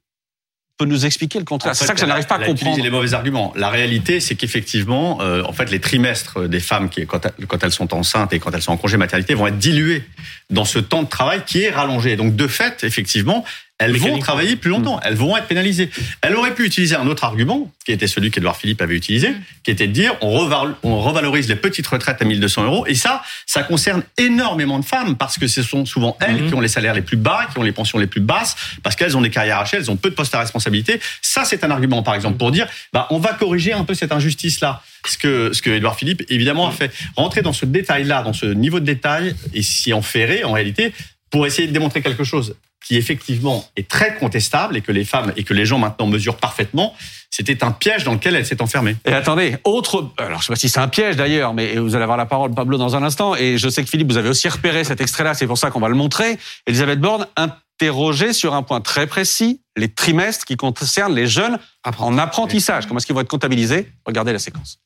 peut 0.80 0.86
nous 0.86 1.04
expliquer 1.04 1.38
le 1.38 1.44
contraire 1.44 1.72
En 1.72 1.74
C'est 1.74 1.84
ça 1.84 1.92
que 1.92 2.00
je 2.00 2.06
n'arrive 2.06 2.26
pas 2.26 2.36
à 2.36 2.44
comprendre. 2.46 2.82
les 2.82 2.88
mauvais 2.88 3.12
arguments. 3.12 3.52
La 3.54 3.68
réalité, 3.68 4.18
c'est 4.18 4.34
qu'effectivement, 4.34 5.20
euh, 5.20 5.42
en 5.44 5.52
fait, 5.52 5.70
les 5.70 5.78
trimestres 5.78 6.48
des 6.48 6.58
femmes 6.60 6.88
qui, 6.88 7.06
quand, 7.06 7.26
elles- 7.26 7.46
quand 7.46 7.62
elles 7.62 7.70
sont 7.72 7.92
enceintes 7.92 8.32
et 8.32 8.38
quand 8.38 8.50
elles 8.54 8.62
sont 8.62 8.72
en 8.72 8.78
congé 8.78 8.96
maternité, 8.96 9.34
vont 9.34 9.46
être 9.46 9.58
dilués 9.58 10.02
dans 10.48 10.64
ce 10.64 10.78
temps 10.78 11.02
de 11.02 11.08
travail 11.08 11.42
qui 11.46 11.62
est 11.64 11.70
rallongé. 11.70 12.16
Donc, 12.16 12.34
de 12.34 12.46
fait, 12.46 12.82
effectivement, 12.82 13.44
elles 13.80 13.96
vont 13.96 14.18
travailler 14.18 14.54
plus 14.56 14.70
longtemps. 14.70 15.00
Elles 15.02 15.14
vont 15.16 15.36
être 15.36 15.46
pénalisées. 15.46 15.90
Elle 16.22 16.36
aurait 16.36 16.54
pu 16.54 16.64
utiliser 16.66 16.94
un 16.94 17.06
autre 17.08 17.24
argument, 17.24 17.72
qui 17.84 17.90
était 17.92 18.06
celui 18.06 18.30
qu'Edouard 18.30 18.56
Philippe 18.56 18.80
avait 18.82 18.94
utilisé, 18.94 19.32
qui 19.64 19.70
était 19.72 19.86
de 19.88 19.92
dire 19.92 20.14
on, 20.20 20.30
reval- 20.30 20.74
on 20.84 21.00
revalorise 21.00 21.48
les 21.48 21.56
petites 21.56 21.86
retraites 21.86 22.20
à 22.22 22.24
1200 22.24 22.64
euros. 22.64 22.86
Et 22.86 22.94
ça, 22.94 23.22
ça 23.46 23.62
concerne 23.64 24.02
énormément 24.18 24.78
de 24.78 24.84
femmes 24.84 25.16
parce 25.16 25.38
que 25.38 25.48
ce 25.48 25.62
sont 25.62 25.84
souvent 25.86 26.16
elles 26.20 26.42
Mhm. 26.42 26.48
qui 26.48 26.54
ont 26.54 26.60
les 26.60 26.68
salaires 26.68 26.94
les 26.94 27.02
plus 27.02 27.16
bas, 27.16 27.48
qui 27.52 27.58
ont 27.58 27.62
les 27.62 27.72
pensions 27.72 27.98
les 27.98 28.06
plus 28.06 28.20
basses, 28.20 28.54
parce 28.82 28.94
qu'elles 28.94 29.16
ont 29.16 29.22
des 29.22 29.30
carrières 29.30 29.58
hachées, 29.58 29.78
elles 29.78 29.90
ont 29.90 29.96
peu 29.96 30.10
de 30.10 30.14
postes 30.14 30.34
à 30.34 30.38
responsabilité. 30.40 31.00
Ça, 31.22 31.44
c'est 31.44 31.64
un 31.64 31.70
argument, 31.70 32.02
par 32.02 32.14
exemple, 32.14 32.36
pour 32.36 32.52
dire 32.52 32.68
bah, 32.92 33.06
on 33.10 33.18
va 33.18 33.32
corriger 33.32 33.72
un 33.72 33.84
peu 33.84 33.94
cette 33.94 34.12
injustice-là. 34.12 34.82
Ce 35.06 35.16
que, 35.16 35.52
ce 35.54 35.62
que 35.62 35.70
Edouard 35.70 35.96
Philippe, 35.96 36.22
évidemment, 36.28 36.68
a 36.68 36.72
fait. 36.72 36.92
Rentrer 37.16 37.40
dans 37.40 37.54
ce 37.54 37.64
détail-là, 37.64 38.22
dans 38.22 38.34
ce 38.34 38.44
niveau 38.44 38.80
de 38.80 38.84
détail, 38.84 39.34
et 39.54 39.62
s'y 39.62 39.94
enferrer, 39.94 40.44
en 40.44 40.52
réalité, 40.52 40.92
pour 41.30 41.46
essayer 41.46 41.66
de 41.66 41.72
démontrer 41.72 42.02
quelque 42.02 42.24
chose 42.24 42.54
qui 42.84 42.96
effectivement 42.96 43.64
est 43.76 43.88
très 43.88 44.14
contestable 44.16 44.76
et 44.76 44.80
que 44.80 44.92
les 44.92 45.04
femmes 45.04 45.32
et 45.36 45.44
que 45.44 45.54
les 45.54 45.66
gens 45.66 45.78
maintenant 45.78 46.06
mesurent 46.06 46.36
parfaitement, 46.36 46.94
c'était 47.30 47.62
un 47.62 47.70
piège 47.70 48.04
dans 48.04 48.14
lequel 48.14 48.34
elle 48.34 48.46
s'est 48.46 48.60
enfermée. 48.62 48.96
Et 49.06 49.12
attendez, 49.12 49.56
autre, 49.64 50.10
alors 50.18 50.40
je 50.40 50.46
sais 50.46 50.52
pas 50.52 50.58
si 50.58 50.68
c'est 50.68 50.80
un 50.80 50.88
piège 50.88 51.16
d'ailleurs, 51.16 51.54
mais 51.54 51.76
vous 51.76 51.94
allez 51.94 52.02
avoir 52.02 52.18
la 52.18 52.26
parole 52.26 52.52
Pablo 52.52 52.78
dans 52.78 52.96
un 52.96 53.02
instant, 53.02 53.34
et 53.36 53.58
je 53.58 53.68
sais 53.68 53.84
que 53.84 53.88
Philippe, 53.88 54.10
vous 54.10 54.16
avez 54.16 54.28
aussi 54.28 54.48
repéré 54.48 54.82
cet 54.84 55.00
extrait-là, 55.00 55.34
c'est 55.34 55.46
pour 55.46 55.58
ça 55.58 55.70
qu'on 55.70 55.80
va 55.80 55.88
le 55.88 55.94
montrer. 55.94 56.38
Elisabeth 56.66 57.00
Borne 57.00 57.26
interrogée 57.36 58.32
sur 58.32 58.54
un 58.54 58.62
point 58.62 58.80
très 58.80 59.06
précis, 59.06 59.60
les 59.76 59.88
trimestres 59.88 60.44
qui 60.44 60.56
concernent 60.56 61.14
les 61.14 61.26
jeunes 61.26 61.58
en 61.98 62.18
apprentissage. 62.18 62.86
Comment 62.86 62.98
est-ce 62.98 63.06
qu'ils 63.06 63.14
vont 63.14 63.22
être 63.22 63.28
comptabilisés? 63.28 63.90
Regardez 64.04 64.32
la 64.32 64.38
séquence. 64.38 64.80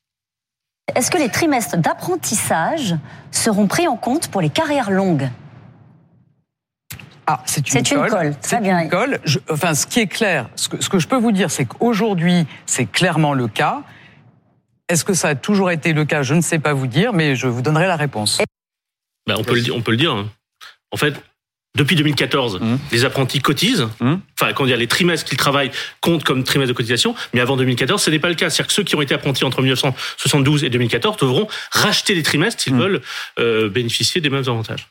est-ce 0.95 1.09
que 1.09 1.17
les 1.17 1.29
trimestres 1.29 1.77
d'apprentissage 1.77 2.95
seront 3.31 3.67
pris 3.67 3.87
en 3.87 3.97
compte 3.97 4.27
pour 4.27 4.41
les 4.41 4.49
carrières 4.49 4.91
longues? 4.91 5.29
Ah, 7.27 7.41
c'est 7.45 7.67
une, 7.67 7.73
C'est 7.85 7.91
une 7.91 7.97
colle. 8.07 8.09
très 8.09 8.37
C'est 8.41 8.61
bien. 8.61 8.79
une 8.81 8.89
colle. 8.89 9.19
Je- 9.23 9.39
enfin, 9.49 9.73
ce 9.73 9.87
qui 9.87 9.99
est 10.01 10.07
clair, 10.07 10.47
ce 10.55 10.69
que, 10.69 10.81
ce 10.81 10.89
que 10.89 10.99
je 10.99 11.07
peux 11.07 11.17
vous 11.17 11.31
dire, 11.31 11.49
c'est 11.49 11.65
qu'aujourd'hui, 11.65 12.45
c'est 12.65 12.85
clairement 12.85 13.33
le 13.33 13.47
cas. 13.47 13.81
Est-ce 14.89 15.03
que 15.03 15.13
ça 15.15 15.29
a 15.29 15.35
toujours 15.35 15.71
été 15.71 15.93
le 15.93 16.05
cas? 16.05 16.21
Je 16.21 16.35
ne 16.35 16.41
sais 16.41 16.59
pas 16.59 16.73
vous 16.73 16.85
dire, 16.87 17.13
mais 17.13 17.35
je 17.35 17.47
vous 17.47 17.61
donnerai 17.63 17.87
la 17.87 17.95
réponse. 17.95 18.39
Ben, 19.27 19.35
on, 19.39 19.43
peut 19.43 19.55
le, 19.55 19.61
dire- 19.61 19.75
on 19.75 19.81
peut 19.81 19.91
le 19.91 19.97
dire. 19.97 20.11
hein. 20.13 20.29
En 20.91 20.97
fait, 20.97 21.15
depuis 21.75 21.95
2014, 21.95 22.59
Mhm. 22.61 22.77
les 22.91 23.03
apprentis 23.03 23.41
cotisent. 23.41 23.87
Mhm. 23.99 24.21
Enfin, 24.39 24.53
quand 24.53 24.65
dire 24.67 24.77
les 24.77 24.87
trimestres 24.87 25.27
qu'ils 25.27 25.37
travaillent 25.39 25.71
comptent 26.01 26.23
comme 26.23 26.43
trimestres 26.43 26.73
de 26.73 26.77
cotisation. 26.77 27.15
Mais 27.33 27.41
avant 27.41 27.57
2014, 27.57 28.01
ce 28.03 28.11
n'est 28.11 28.19
pas 28.19 28.29
le 28.29 28.35
cas. 28.35 28.49
C'est-à-dire 28.51 28.67
que 28.67 28.73
ceux 28.73 28.83
qui 28.83 28.95
ont 28.95 29.01
été 29.01 29.15
apprentis 29.15 29.43
entre 29.43 29.61
1972 29.63 30.63
et 30.63 30.69
2014 30.69 31.17
devront 31.17 31.47
racheter 31.71 32.13
des 32.13 32.23
trimestres 32.23 32.61
s'ils 32.61 32.75
Mhm. 32.75 32.79
veulent 32.79 33.01
euh, 33.39 33.67
bénéficier 33.69 34.21
des 34.21 34.29
mêmes 34.29 34.43
avantages. 34.47 34.87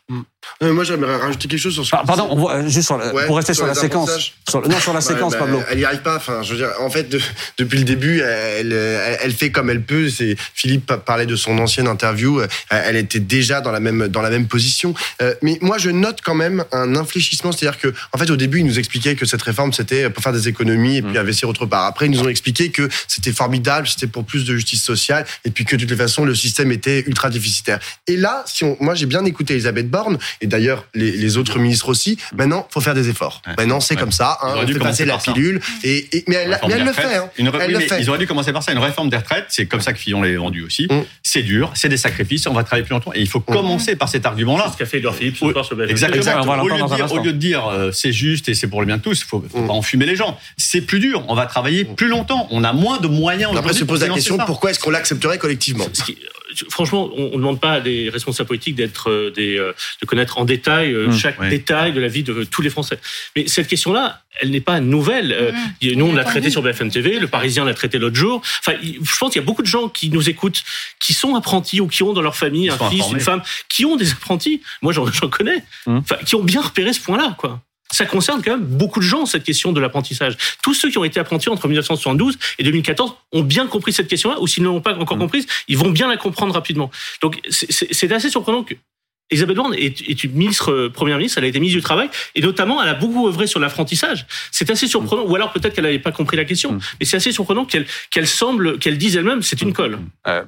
Euh, 0.62 0.72
moi, 0.72 0.84
j'aimerais 0.84 1.16
rajouter 1.16 1.48
quelque 1.48 1.60
chose 1.60 1.74
sur 1.74 1.84
ce 1.84 1.90
ah, 1.94 2.02
Pardon, 2.06 2.48
euh, 2.50 2.68
juste 2.68 2.92
pour 3.26 3.36
rester 3.36 3.54
sur, 3.54 3.66
la 3.66 3.74
séquence. 3.74 4.32
Non, 4.52 4.80
sur 4.80 4.92
la 4.92 5.00
séquence, 5.00 5.32
bah, 5.32 5.40
Pablo. 5.40 5.62
Elle 5.70 5.78
n'y 5.78 5.84
arrive 5.84 6.02
pas. 6.02 6.16
Enfin, 6.16 6.42
je 6.42 6.52
veux 6.52 6.58
dire, 6.58 6.70
en 6.80 6.90
fait, 6.90 7.14
depuis 7.58 7.78
le 7.78 7.84
début, 7.84 8.20
elle, 8.20 8.72
euh, 8.72 9.16
elle, 9.20 9.32
fait 9.32 9.50
comme 9.50 9.70
elle 9.70 9.82
peut. 9.82 10.08
C'est 10.08 10.36
Philippe 10.54 10.92
parlait 11.04 11.26
de 11.26 11.36
son 11.36 11.58
ancienne 11.58 11.88
interview. 11.88 12.40
Elle 12.70 12.96
était 12.96 13.20
déjà 13.20 13.60
dans 13.60 13.72
la 13.72 13.80
même 13.80 14.08
dans 14.08 14.22
la 14.22 14.30
même 14.30 14.46
position. 14.46 14.94
Mais 15.42 15.58
moi, 15.60 15.78
je 15.78 15.90
note 15.90 16.20
quand 16.22 16.34
même 16.34 16.64
un 16.72 16.94
infléchissement, 16.96 17.52
c'est-à-dire 17.52 17.80
que, 17.80 17.92
en 18.12 18.18
fait, 18.18 18.30
au 18.30 18.36
début, 18.36 18.60
ils 18.60 18.66
nous 18.66 18.78
expliquaient 18.78 19.16
que 19.16 19.26
cette 19.26 19.42
réforme 19.42 19.72
c'était 19.72 20.10
pour 20.10 20.22
faire 20.22 20.32
des 20.32 20.48
économies 20.48 20.98
et 20.98 21.02
puis 21.02 21.14
mm. 21.14 21.18
investir 21.18 21.48
autre 21.48 21.66
part. 21.66 21.84
Après, 21.84 22.06
ils 22.06 22.10
nous 22.12 22.22
ont 22.22 22.28
expliqué 22.28 22.70
que 22.70 22.88
c'était 23.08 23.32
formidable, 23.32 23.88
c'était 23.88 24.06
pour 24.06 24.24
plus 24.24 24.44
de 24.44 24.54
justice 24.54 24.82
sociale 24.82 25.26
et 25.44 25.50
puis 25.50 25.64
que 25.64 25.76
de 25.76 25.80
toutes 25.82 25.90
les 25.90 25.96
façons, 25.96 26.24
le 26.24 26.34
système 26.34 26.72
était 26.72 27.04
ultra 27.06 27.30
déficitaire. 27.30 27.80
Et 28.06 28.16
là, 28.16 28.44
si 28.46 28.64
moi, 28.80 28.94
j'ai 28.94 29.06
bien 29.06 29.24
écouté 29.24 29.54
Elisabeth 29.54 29.88
Borne 29.88 30.18
et 30.40 30.46
d'ailleurs 30.46 30.86
les, 30.94 31.36
autres 31.36 31.58
ministres 31.58 31.88
aussi. 31.88 32.18
Maintenant, 32.36 32.66
faut 32.70 32.80
faire 32.80 32.94
des 32.94 33.08
efforts. 33.08 33.42
Ouais. 33.46 33.54
Maintenant, 33.58 33.80
c'est 33.80 33.96
comme 33.96 34.12
ça. 34.12 34.38
Hein, 34.42 34.54
on 34.56 34.66
fait 34.66 34.78
passer 34.78 35.04
la 35.04 35.18
pilule. 35.18 35.60
Et, 35.82 36.08
mais 36.28 36.36
elle, 36.36 36.84
le 36.84 36.92
fait. 36.92 37.16
Hein. 37.16 37.30
Ils 37.98 38.08
auraient 38.08 38.18
dû 38.18 38.26
commencer 38.26 38.52
par 38.52 38.62
ça. 38.62 38.72
Une 38.72 38.78
réforme 38.78 39.08
des 39.10 39.16
retraites, 39.16 39.46
c'est 39.48 39.66
comme 39.66 39.80
ça 39.80 39.92
que 39.92 39.98
Fillon 39.98 40.22
l'avait 40.22 40.36
vendu 40.36 40.62
aussi. 40.62 40.86
Mm. 40.90 41.02
C'est 41.22 41.42
dur, 41.42 41.72
c'est 41.74 41.88
des 41.88 41.96
sacrifices, 41.96 42.46
on 42.46 42.52
va 42.52 42.64
travailler 42.64 42.84
plus 42.84 42.94
longtemps. 42.94 43.12
Et 43.14 43.20
il 43.20 43.28
faut 43.28 43.40
mm. 43.40 43.52
commencer 43.52 43.96
par 43.96 44.08
cet 44.08 44.26
argument-là. 44.26 44.70
Ce 44.72 44.78
qu'a 44.78 44.86
fait 44.86 44.98
Edouard 44.98 45.14
Philippe 45.14 45.36
ce 45.36 45.50
soir 45.50 45.64
sur 45.64 45.80
Exactement. 45.82 46.62
Au, 47.10 47.18
lieu 47.18 47.32
de 47.32 47.38
dire, 47.38 47.66
euh, 47.66 47.90
c'est 47.92 48.12
juste 48.12 48.48
et 48.48 48.54
c'est 48.54 48.68
pour 48.68 48.80
le 48.80 48.86
bien 48.86 48.96
de 48.96 49.02
tous, 49.02 49.20
il 49.20 49.24
faut, 49.24 49.44
faut 49.50 49.66
pas 49.66 49.72
enfumer 49.72 50.06
les 50.06 50.16
gens. 50.16 50.38
C'est 50.56 50.80
plus 50.80 51.00
dur, 51.00 51.24
on 51.28 51.34
va 51.34 51.46
travailler 51.46 51.84
plus 51.84 52.08
longtemps, 52.08 52.48
on 52.50 52.64
a 52.64 52.72
moins 52.72 52.98
de 52.98 53.08
moyens. 53.08 53.56
Après, 53.56 53.72
se 53.72 53.84
pose 53.84 54.00
la 54.00 54.08
question 54.08 54.38
pourquoi 54.38 54.70
est-ce 54.70 54.80
qu'on 54.80 54.90
l'accepterait 54.90 55.38
collectivement 55.38 55.86
franchement, 56.68 57.10
on 57.16 57.30
ne 57.30 57.36
demande 57.36 57.60
pas 57.60 57.74
à 57.74 57.80
des 57.80 58.08
responsables 58.10 58.46
politiques 58.46 58.74
d'être 58.76 59.10
euh, 59.10 59.30
des, 59.30 59.58
euh, 59.58 59.72
de 60.00 60.06
connaître 60.06 60.38
en 60.38 60.44
détail 60.44 60.92
euh, 60.92 61.10
chaque 61.12 61.40
détail 61.48 61.92
de 61.92 62.00
la 62.00 62.08
vie 62.08 62.22
de 62.22 62.44
tous 62.44 62.62
les 62.62 62.70
Français. 62.70 62.98
Mais 63.36 63.46
cette 63.46 63.68
question-là, 63.68 64.22
elle 64.40 64.50
n'est 64.50 64.60
pas 64.60 64.80
nouvelle. 64.80 65.54
Mmh, 65.82 65.92
nous, 65.94 66.06
on 66.06 66.14
l'a 66.14 66.24
traité 66.24 66.50
sur 66.50 66.62
BFM 66.62 66.90
TV, 66.90 67.18
le 67.18 67.28
Parisien 67.28 67.64
l'a 67.64 67.74
traité 67.74 67.98
l'autre 67.98 68.16
jour. 68.16 68.42
Enfin, 68.60 68.76
je 68.82 69.18
pense 69.18 69.32
qu'il 69.32 69.40
y 69.40 69.44
a 69.44 69.46
beaucoup 69.46 69.62
de 69.62 69.66
gens 69.66 69.88
qui 69.88 70.10
nous 70.10 70.28
écoutent, 70.28 70.64
qui 71.00 71.14
sont 71.14 71.36
apprentis 71.36 71.80
ou 71.80 71.86
qui 71.86 72.02
ont 72.02 72.12
dans 72.12 72.22
leur 72.22 72.36
famille 72.36 72.68
un 72.68 72.78
fils, 72.90 73.04
une 73.10 73.20
femme, 73.20 73.42
qui 73.68 73.84
ont 73.84 73.96
des 73.96 74.10
apprentis. 74.12 74.60
Moi, 74.82 74.92
j'en 74.92 75.28
connais. 75.28 75.62
Enfin, 75.86 76.16
qui 76.26 76.34
ont 76.34 76.42
bien 76.42 76.62
repéré 76.62 76.92
ce 76.92 77.00
point-là, 77.00 77.36
quoi 77.38 77.60
ça 77.94 78.06
concerne 78.06 78.42
quand 78.42 78.50
même 78.50 78.64
beaucoup 78.64 78.98
de 78.98 79.04
gens, 79.04 79.24
cette 79.24 79.44
question 79.44 79.72
de 79.72 79.80
l'apprentissage. 79.80 80.36
Tous 80.62 80.74
ceux 80.74 80.90
qui 80.90 80.98
ont 80.98 81.04
été 81.04 81.20
apprentis 81.20 81.48
entre 81.48 81.68
1972 81.68 82.38
et 82.58 82.64
2014 82.64 83.14
ont 83.32 83.42
bien 83.42 83.66
compris 83.66 83.92
cette 83.92 84.08
question-là, 84.08 84.36
ou 84.40 84.46
s'ils 84.46 84.62
ne 84.62 84.68
l'ont 84.68 84.80
pas 84.80 84.94
encore 84.94 85.16
mmh. 85.16 85.20
comprise, 85.20 85.46
ils 85.68 85.78
vont 85.78 85.90
bien 85.90 86.08
la 86.08 86.16
comprendre 86.16 86.54
rapidement. 86.54 86.90
Donc 87.22 87.40
c'est 87.50 88.12
assez 88.12 88.30
surprenant 88.30 88.64
que 88.64 88.74
Elisabeth 89.30 89.56
Borne 89.56 89.74
est, 89.74 90.24
une 90.24 90.32
ministre, 90.32 90.70
euh, 90.70 90.90
première 90.90 91.16
ministre, 91.16 91.38
elle 91.38 91.44
a 91.44 91.46
été 91.46 91.58
ministre 91.58 91.78
du 91.78 91.82
Travail, 91.82 92.10
et 92.34 92.42
notamment, 92.42 92.82
elle 92.82 92.90
a 92.90 92.94
beaucoup 92.94 93.26
œuvré 93.26 93.46
sur 93.46 93.58
l'apprentissage. 93.58 94.26
C'est 94.50 94.68
assez 94.70 94.86
surprenant, 94.86 95.24
mmh. 95.24 95.30
ou 95.30 95.34
alors 95.36 95.52
peut-être 95.52 95.74
qu'elle 95.74 95.84
n'avait 95.84 95.98
pas 95.98 96.12
compris 96.12 96.36
la 96.36 96.44
question, 96.44 96.72
mmh. 96.72 96.80
mais 97.00 97.06
c'est 97.06 97.16
assez 97.16 97.32
surprenant 97.32 97.64
qu'elle 97.64 98.26
semble, 98.26 98.78
qu'elle 98.78 98.98
dise 98.98 99.16
elle-même, 99.16 99.42
c'est 99.42 99.62
une 99.62 99.72
colle. 99.72 99.98
Euh, 100.26 100.44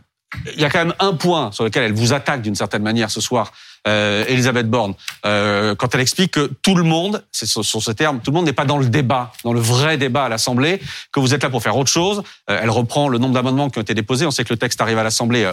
il 0.54 0.60
y 0.60 0.64
a 0.64 0.70
quand 0.70 0.84
même 0.84 0.94
un 0.98 1.14
point 1.14 1.52
sur 1.52 1.64
lequel 1.64 1.84
elle 1.84 1.92
vous 1.92 2.12
attaque 2.12 2.42
d'une 2.42 2.54
certaine 2.54 2.82
manière 2.82 3.10
ce 3.10 3.20
soir, 3.20 3.52
euh, 3.86 4.24
Elisabeth 4.28 4.68
Borne, 4.68 4.94
euh, 5.24 5.74
quand 5.74 5.94
elle 5.94 6.00
explique 6.00 6.32
que 6.32 6.50
tout 6.62 6.74
le 6.74 6.82
monde, 6.82 7.24
c'est 7.32 7.46
sur, 7.46 7.64
ce 7.64 7.90
terme, 7.92 8.20
tout 8.20 8.30
le 8.30 8.36
monde 8.36 8.46
n'est 8.46 8.52
pas 8.52 8.64
dans 8.64 8.78
le 8.78 8.86
débat, 8.86 9.32
dans 9.44 9.52
le 9.52 9.60
vrai 9.60 9.96
débat 9.96 10.24
à 10.24 10.28
l'Assemblée, 10.28 10.80
que 11.12 11.20
vous 11.20 11.34
êtes 11.34 11.42
là 11.42 11.50
pour 11.50 11.62
faire 11.62 11.76
autre 11.76 11.90
chose. 11.90 12.22
Euh, 12.50 12.58
elle 12.62 12.70
reprend 12.70 13.08
le 13.08 13.18
nombre 13.18 13.34
d'amendements 13.34 13.70
qui 13.70 13.78
ont 13.78 13.82
été 13.82 13.94
déposés. 13.94 14.26
On 14.26 14.30
sait 14.30 14.44
que 14.44 14.52
le 14.52 14.58
texte 14.58 14.80
arrive 14.80 14.98
à 14.98 15.04
l'Assemblée 15.04 15.44
euh, 15.44 15.52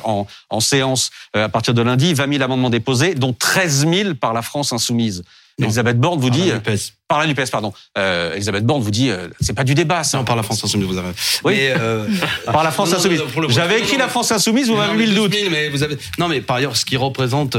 en, 0.49 0.59
séance 0.59 1.11
euh, 1.35 1.45
à 1.45 1.49
partir 1.49 1.73
de 1.73 1.81
lundi. 1.81 2.13
20 2.13 2.31
000 2.31 2.43
amendements 2.43 2.69
déposés, 2.69 3.15
dont 3.15 3.33
13 3.33 3.87
000 3.87 4.13
par 4.15 4.33
la 4.33 4.41
France 4.41 4.73
insoumise. 4.73 5.23
Non. 5.59 5.67
Elisabeth 5.67 5.99
Borne 5.99 6.19
vous 6.19 6.29
par 6.29 6.37
dit. 6.37 6.49
La 6.49 6.75
par 7.07 7.19
la 7.19 7.27
NUPES, 7.27 7.51
pardon. 7.51 7.73
Euh, 7.95 8.33
Elisabeth 8.33 8.65
Borne 8.65 8.81
vous 8.81 8.89
dit, 8.89 9.11
euh, 9.11 9.27
c'est 9.39 9.53
pas 9.53 9.63
du 9.63 9.75
débat, 9.75 10.03
ça. 10.03 10.17
Non, 10.17 10.23
par 10.23 10.35
la 10.35 10.41
France 10.41 10.63
Insoumise, 10.63 10.87
vous 10.87 10.97
avez. 10.97 11.09
Oui. 11.43 11.69
Par 12.45 12.63
la 12.63 12.71
France 12.71 12.91
Insoumise. 12.91 13.21
J'avais 13.49 13.79
écrit 13.79 13.97
la 13.97 14.07
France 14.07 14.31
Insoumise, 14.31 14.67
vous 14.67 14.75
m'avez 14.75 14.97
mis 14.97 15.05
le 15.05 15.13
doute. 15.13 15.35
mais 15.51 15.69
vous 15.69 15.83
avez... 15.83 15.95
Non, 16.17 16.27
mais 16.27 16.41
par 16.41 16.55
ailleurs, 16.55 16.75
ce 16.75 16.85
qui 16.85 16.97
représente 16.97 17.55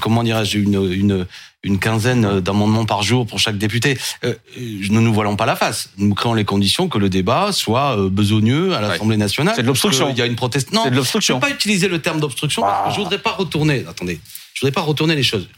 comment 0.00 0.22
dirais-je, 0.22 0.58
une, 0.58 1.26
une, 1.62 1.78
quinzaine 1.78 2.40
d'amendements 2.40 2.84
par 2.84 3.02
jour 3.02 3.26
pour 3.26 3.38
chaque 3.38 3.58
député. 3.58 3.98
Euh, 4.24 4.34
euh, 4.58 4.88
ne 4.90 5.00
nous 5.00 5.12
voilons 5.12 5.36
pas 5.36 5.46
la 5.46 5.56
face. 5.56 5.90
Nous 5.98 6.14
créons 6.14 6.34
les 6.34 6.44
conditions 6.44 6.88
que 6.88 6.98
le 6.98 7.08
débat 7.08 7.52
soit 7.52 7.98
euh, 7.98 8.08
besogneux 8.08 8.74
à 8.74 8.80
l'Assemblée 8.80 9.16
nationale. 9.16 9.54
C'est 9.56 9.62
de 9.62 9.66
l'obstruction. 9.66 10.08
Il 10.10 10.18
y 10.18 10.22
a 10.22 10.26
une 10.26 10.36
protestation. 10.36 10.84
Non, 10.84 10.90
de. 10.90 11.02
Je 11.02 11.32
ne 11.32 11.38
pas 11.38 11.50
utiliser 11.50 11.88
le 11.88 12.00
terme 12.00 12.20
d'obstruction 12.20 12.62
parce 12.62 12.84
que 12.84 12.88
ah. 12.88 12.92
je 12.92 12.98
ne 12.98 13.04
voudrais 13.04 13.18
pas 13.18 13.32
retourner. 13.32 13.84
Attendez. 13.88 14.20
Je 14.60 14.66
voudrais 14.66 14.74
pas 14.74 14.86
retourner 14.86 15.16
les 15.16 15.22
choses. 15.22 15.48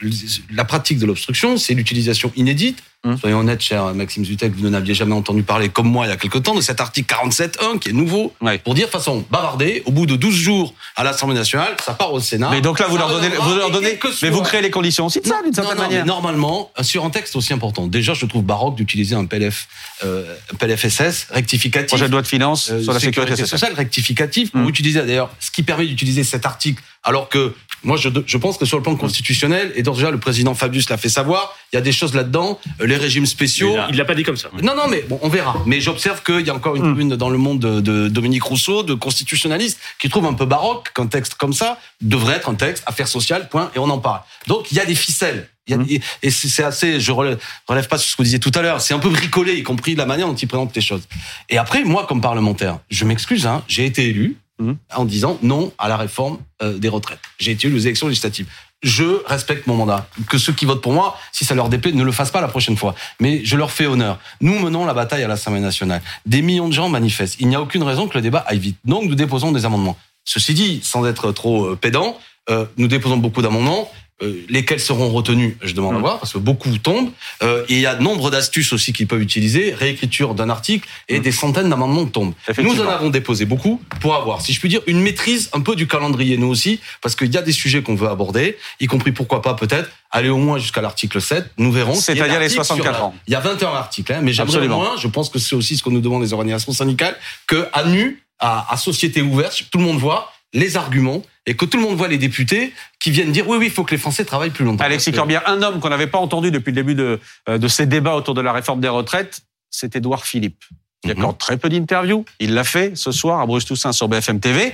La 0.52 0.64
pratique 0.64 1.00
de 1.00 1.06
l'obstruction, 1.06 1.56
c'est 1.56 1.75
l'utilisation 1.75 2.30
inédite. 2.37 2.85
Hum. 3.02 3.18
Soyons 3.18 3.40
honnêtes, 3.40 3.61
cher 3.61 3.92
Maxime 3.94 4.25
Zutek, 4.25 4.52
vous 4.54 4.68
n'en 4.68 4.75
aviez 4.75 4.94
jamais 4.94 5.16
entendu 5.16 5.42
parler 5.42 5.71
comme 5.71 5.88
moi 5.88 6.06
il 6.06 6.11
y 6.11 6.12
a 6.12 6.16
quelque 6.16 6.38
temps 6.38 6.54
de 6.54 6.61
cet 6.61 6.80
article 6.80 7.12
47.1 7.12 7.80
qui 7.80 7.88
est 7.88 7.92
nouveau 7.92 8.32
pour 8.62 8.75
dire 8.75 8.88
façon 8.88 9.25
bavardée. 9.28 9.82
Au 9.87 9.90
bout 9.90 10.06
de 10.06 10.14
12 10.14 10.32
jours 10.32 10.75
à 10.94 11.02
l'Assemblée 11.02 11.35
nationale, 11.35 11.75
ça 11.85 11.94
part 11.94 12.12
au 12.12 12.21
Sénat. 12.21 12.50
Mais 12.52 12.61
donc 12.61 12.78
là, 12.78 12.87
vous 12.87 12.97
leur 12.97 13.09
donnez, 13.09 13.28
vous 13.30 13.56
leur 13.56 13.73
donnez, 13.73 13.99
mais 14.23 14.30
vous 14.30 14.42
créez 14.42 14.62
les 14.62 14.71
conditions 14.71 15.06
aussi 15.06 15.21
de 15.21 15.26
ça 15.26 15.42
d'une 15.42 15.52
certaine 15.52 15.78
manière. 15.78 16.04
Mais 16.04 16.09
normalement, 16.09 16.71
euh, 16.78 16.85
sur 16.85 17.04
un 17.04 17.11
texte 17.11 17.35
aussi 17.35 17.52
important. 17.52 17.88
Déjà, 17.88 18.14
je 18.14 18.25
trouve 18.25 18.44
baroque 18.44 18.76
d'utiliser 18.76 19.16
un 19.16 19.25
PLF, 19.25 19.66
euh, 20.04 20.37
PLFSS 20.61 21.26
rectificatif. 21.30 21.88
Projet 21.88 22.06
de 22.06 22.12
loi 22.12 22.23
de 22.23 22.28
finances 22.28 22.71
euh, 22.71 22.85
sur 22.85 22.92
la 22.92 23.00
sécurité, 23.00 23.32
sociale. 23.32 23.49
sociale 23.49 23.73
rectificatif 23.75 24.52
pour 24.52 24.61
hum. 24.61 24.71
d'ailleurs 24.71 25.30
ce 25.40 25.50
qui 25.50 25.64
permet 25.64 25.87
d'utiliser 25.87 26.23
cet 26.23 26.47
article 26.47 26.80
alors 27.04 27.28
que 27.28 27.54
moi, 27.85 27.97
je, 27.97 28.09
je, 28.26 28.38
pense 28.38 28.59
que 28.59 28.64
sur 28.64 28.76
le 28.76 28.82
plan 28.82 28.94
constitutionnel, 28.94 29.73
et 29.75 29.82
déjà 29.82 30.11
le 30.11 30.18
président 30.18 30.54
Fabius 30.54 30.88
l'a 30.88 30.97
fait 30.97 31.09
savoir, 31.09 31.56
il 31.73 31.76
y 31.76 31.78
a 31.78 31.82
des 31.82 31.90
choses 31.90 32.14
là-dedans, 32.14 32.61
euh, 32.80 32.87
les 32.87 32.97
régimes 32.97 33.26
spéciaux. 33.26 33.76
Il 33.88 33.97
l'a 33.97 34.04
pas 34.04 34.14
dit 34.14 34.23
comme 34.23 34.37
ça. 34.37 34.50
Non, 34.62 34.76
non, 34.76 34.87
mais 34.88 35.02
bon, 35.09 35.18
on 35.23 35.28
verra. 35.28 35.56
Mais 35.66 35.80
j'observe 35.80 36.23
qu'il 36.23 36.47
y 36.47 36.50
a 36.50 36.54
encore 36.54 36.76
une 36.76 36.82
hmm. 36.82 36.92
commune 36.92 37.16
dans 37.16 37.30
le 37.30 37.38
monde 37.38 37.59
de, 37.59 37.80
de, 37.80 38.09
Dominique 38.09 38.44
Rousseau, 38.44 38.85
de 38.85 38.94
constitutionnalistes, 38.94 39.80
qui 39.99 40.09
trouve 40.09 40.26
un 40.26 40.35
peu 40.35 40.44
baroque 40.44 40.92
qu'un 40.94 41.06
texte 41.06 41.35
comme 41.35 41.52
ça 41.52 41.78
devrait 42.00 42.37
être 42.37 42.49
un 42.49 42.54
texte 42.54 42.85
affaires 42.87 43.09
sociales, 43.09 43.49
point, 43.49 43.71
et 43.75 43.80
on 43.80 43.90
en 43.90 43.99
parle. 43.99 44.21
Donc 44.47 44.71
il 44.71 44.76
y 44.76 44.80
a 44.80 44.85
des 44.85 44.94
ficelles. 44.94 45.49
Y 45.66 45.75
a. 45.75 45.78
Hmm. 45.78 45.87
Et 46.23 46.30
c'est 46.30 46.62
assez, 46.62 47.00
je 47.00 47.11
relève, 47.11 47.38
relève 47.66 47.88
pas 47.88 47.99
ce 47.99 48.12
que 48.12 48.16
vous 48.18 48.25
disiez 48.25 48.40
tout 48.40 48.52
à 48.54 48.62
l'heure, 48.62 48.80
c'est 48.80 48.94
un 48.94 49.00
peu 49.00 49.11
bricolé, 49.11 49.54
y 49.54 49.62
compris 49.64 49.97
la 49.97 50.06
manière 50.06 50.28
dont 50.28 50.35
il 50.35 50.47
présente 50.47 50.75
les 50.76 50.82
choses. 50.82 51.02
Et 51.49 51.59
après, 51.59 51.82
moi, 51.82 52.06
comme 52.09 52.21
parlementaire, 52.21 52.78
je 52.90 53.04
m'excuse, 53.04 53.47
hein, 53.47 53.64
j'ai 53.66 53.87
été 53.87 54.09
élu, 54.09 54.37
Mhm. 54.62 54.76
en 54.95 55.04
disant 55.04 55.38
non 55.42 55.73
à 55.78 55.88
la 55.88 55.97
réforme 55.97 56.38
euh, 56.62 56.78
des 56.78 56.88
retraites. 56.88 57.19
J'ai 57.38 57.52
été 57.52 57.66
élu 57.66 57.76
aux 57.76 57.81
élections 57.81 58.07
législatives. 58.07 58.47
Je 58.83 59.23
respecte 59.26 59.66
mon 59.66 59.76
mandat. 59.76 60.09
Que 60.28 60.38
ceux 60.38 60.52
qui 60.52 60.64
votent 60.64 60.83
pour 60.83 60.92
moi, 60.92 61.16
si 61.33 61.45
ça 61.45 61.54
leur 61.54 61.69
déplaît, 61.69 61.92
ne 61.92 62.02
le 62.02 62.12
fassent 62.12 62.31
pas 62.31 62.40
la 62.40 62.49
prochaine 62.49 62.76
fois. 62.76 62.95
Mais 63.21 63.45
je 63.45 63.57
leur 63.57 63.71
fais 63.71 63.87
honneur. 63.87 64.19
Nous 64.40 64.59
menons 64.59 64.85
la 64.85 64.95
bataille 64.95 65.23
à 65.23 65.28
l'Assemblée 65.28 65.61
nationale. 65.61 66.02
Des 66.26 66.42
millions 66.42 66.69
de 66.69 66.73
gens 66.73 66.88
manifestent. 66.88 67.37
Il 67.40 67.49
n'y 67.49 67.54
a 67.54 67.61
aucune 67.61 67.83
raison 67.83 68.09
que 68.09 68.14
le 68.14 68.23
débat 68.23 68.45
aille 68.47 68.59
vite. 68.59 68.78
Donc 68.85 69.04
nous 69.04 69.14
déposons 69.14 69.52
des 69.52 69.64
amendements. 69.64 69.97
Ceci 70.25 70.54
dit, 70.54 70.81
sans 70.83 71.04
être 71.07 71.33
trop 71.33 71.66
euh, 71.66 71.76
pédant, 71.76 72.19
euh, 72.50 72.66
nous 72.76 72.88
déposons 72.88 73.16
beaucoup 73.16 73.42
d'amendements 73.42 73.90
euh, 74.23 74.45
lesquels 74.49 74.79
seront 74.79 75.11
retenus, 75.11 75.57
je 75.62 75.75
demande 75.75 75.97
à 75.97 75.99
mm. 75.99 76.02
voir, 76.02 76.19
parce 76.21 76.33
que 76.33 76.38
beaucoup 76.38 76.71
tombent. 76.79 77.11
Euh, 77.43 77.64
il 77.69 77.81
y 77.81 77.87
a 77.87 77.97
nombre 77.97 78.31
d'astuces 78.31 78.73
aussi 78.73 78.93
qu'ils 78.93 79.09
peuvent 79.09 79.21
utiliser, 79.21 79.75
réécriture 79.75 80.35
d'un 80.35 80.49
article, 80.49 80.88
et 81.09 81.19
mm. 81.19 81.23
des 81.23 81.33
centaines 81.33 81.69
d'amendements 81.69 82.07
tombent. 82.07 82.35
Nous 82.59 82.81
en 82.81 82.88
avons 82.88 83.11
déposé 83.11 83.47
beaucoup 83.47 83.83
pour 84.00 84.14
avoir, 84.14 84.41
si 84.41 84.52
je 84.52 84.61
puis 84.61 84.69
dire, 84.69 84.81
une 84.87 85.00
maîtrise 85.00 85.50
un 85.52 85.61
peu 85.61 85.75
du 85.75 85.88
calendrier, 85.88 86.37
nous 86.37 86.47
aussi, 86.47 86.79
parce 87.00 87.17
qu'il 87.17 87.33
y 87.33 87.37
a 87.37 87.43
des 87.43 87.52
sujets 87.52 87.83
qu'on 87.83 87.97
veut 87.97 88.09
aborder, 88.09 88.57
y 88.79 88.87
compris 88.87 89.11
pourquoi 89.11 89.43
pas 89.43 89.55
peut-être 89.55 89.91
aller 90.12 90.29
au 90.29 90.37
moins 90.37 90.59
jusqu'à 90.59 90.83
l'article 90.83 91.21
7, 91.21 91.50
nous 91.59 91.73
verrons. 91.73 91.95
C'est-à-dire 91.95 92.38
les 92.38 92.49
64 92.49 92.93
la... 92.93 93.05
ans. 93.05 93.14
Il 93.26 93.33
y 93.33 93.37
a 93.37 93.41
21 93.41 93.71
articles, 93.71 94.12
hein, 94.12 94.21
mais 94.23 94.33
j'aimerais 94.33 94.69
moins, 94.69 94.97
je 94.99 95.09
pense 95.09 95.31
que 95.31 95.38
c'est 95.38 95.57
aussi 95.57 95.76
ce 95.76 95.83
qu'on 95.83 95.91
nous 95.91 96.00
demande 96.00 96.23
les 96.23 96.33
organisations 96.33 96.73
syndicales, 96.73 97.17
que 97.49 97.67
à 97.73 97.85
nu, 97.85 98.23
à, 98.38 98.73
à 98.73 98.76
société 98.76 99.23
ouverte, 99.23 99.64
tout 99.71 99.79
le 99.79 99.85
monde 99.85 99.99
voit, 99.99 100.33
les 100.52 100.76
arguments 100.76 101.23
et 101.47 101.56
que 101.56 101.64
tout 101.64 101.78
le 101.78 101.82
monde 101.82 101.97
voit 101.97 102.09
les 102.09 102.18
députés 102.18 102.73
qui 103.00 103.11
viennent 103.11 103.32
dire 103.32 103.49
oui, 103.49 103.56
oui, 103.59 103.66
il 103.66 103.73
faut 103.73 103.85
que 103.85 103.90
les 103.90 103.99
Français 103.99 104.25
travaillent 104.25 104.50
plus 104.50 104.64
longtemps. 104.64 104.85
Alexis 104.85 105.11
euh, 105.11 105.16
Corbière, 105.16 105.42
un 105.49 105.62
homme 105.62 105.80
qu'on 105.80 105.88
n'avait 105.88 106.06
pas 106.06 106.18
entendu 106.18 106.50
depuis 106.50 106.71
le 106.71 106.76
début 106.76 106.94
de, 106.94 107.21
euh, 107.49 107.59
de 107.59 107.68
ces 107.68 107.87
débats 107.87 108.14
autour 108.14 108.35
de 108.35 108.40
la 108.40 108.52
réforme 108.52 108.80
des 108.80 108.88
retraites, 108.88 109.42
c'est 109.71 109.97
Édouard 109.97 110.25
Philippe. 110.25 110.64
Il 111.04 111.11
accorde 111.11 111.25
mhm. 111.25 111.30
mm 111.30 111.35
-hmm. 111.35 111.38
très 111.38 111.56
peu 111.56 111.68
d'interviews. 111.68 112.25
Il 112.38 112.54
l'a 112.54 112.64
fait 112.64 112.97
ce 112.97 113.11
soir 113.11 113.40
à 113.40 113.47
Bruce 113.47 113.64
Toussaint 113.64 113.92
sur 113.92 114.09
BFM 114.09 114.38
TV. 114.40 114.73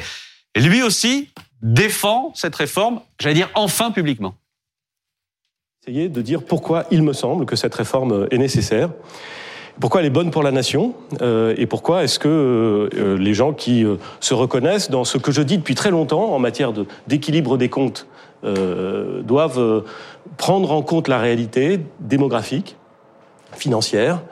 Et 0.54 0.60
lui 0.60 0.82
aussi 0.82 1.30
défend 1.62 2.32
cette 2.34 2.56
réforme, 2.56 3.00
j'allais 3.18 3.34
dire 3.34 3.50
enfin 3.54 3.90
publiquement. 3.90 4.34
Essayez 5.82 6.08
de 6.08 6.22
dire 6.22 6.44
pourquoi 6.44 6.86
il 6.90 7.02
me 7.02 7.12
semble 7.12 7.46
que 7.46 7.56
cette 7.56 7.74
réforme 7.74 8.28
est 8.30 8.38
nécessaire 8.38 8.90
pourquoi 9.80 10.00
elle 10.00 10.06
est 10.06 10.10
bonne 10.10 10.30
pour 10.30 10.42
la 10.42 10.50
nation 10.50 10.94
euh, 11.22 11.54
et 11.56 11.66
pourquoi 11.66 12.02
est-ce 12.04 12.18
que 12.18 12.28
euh, 12.28 12.88
euh, 12.96 13.18
les 13.18 13.34
gens 13.34 13.52
qui 13.52 13.86
se 14.20 14.34
reconnaissent 14.34 14.90
dans 14.90 15.04
ce 15.04 15.18
que 15.18 15.32
je 15.32 15.42
dis 15.42 15.58
depuis 15.58 15.74
très 15.74 15.90
longtemps 15.90 16.32
en 16.34 16.38
matière 16.38 16.72
d'équilibre 17.06 17.56
des 17.56 17.68
comptes 17.68 18.06
doivent 19.24 19.82
prendre 20.36 20.70
en 20.70 20.82
compte 20.82 21.08
la 21.08 21.18
réalité 21.18 21.80
démographique, 21.98 22.76
financière, 23.52 24.22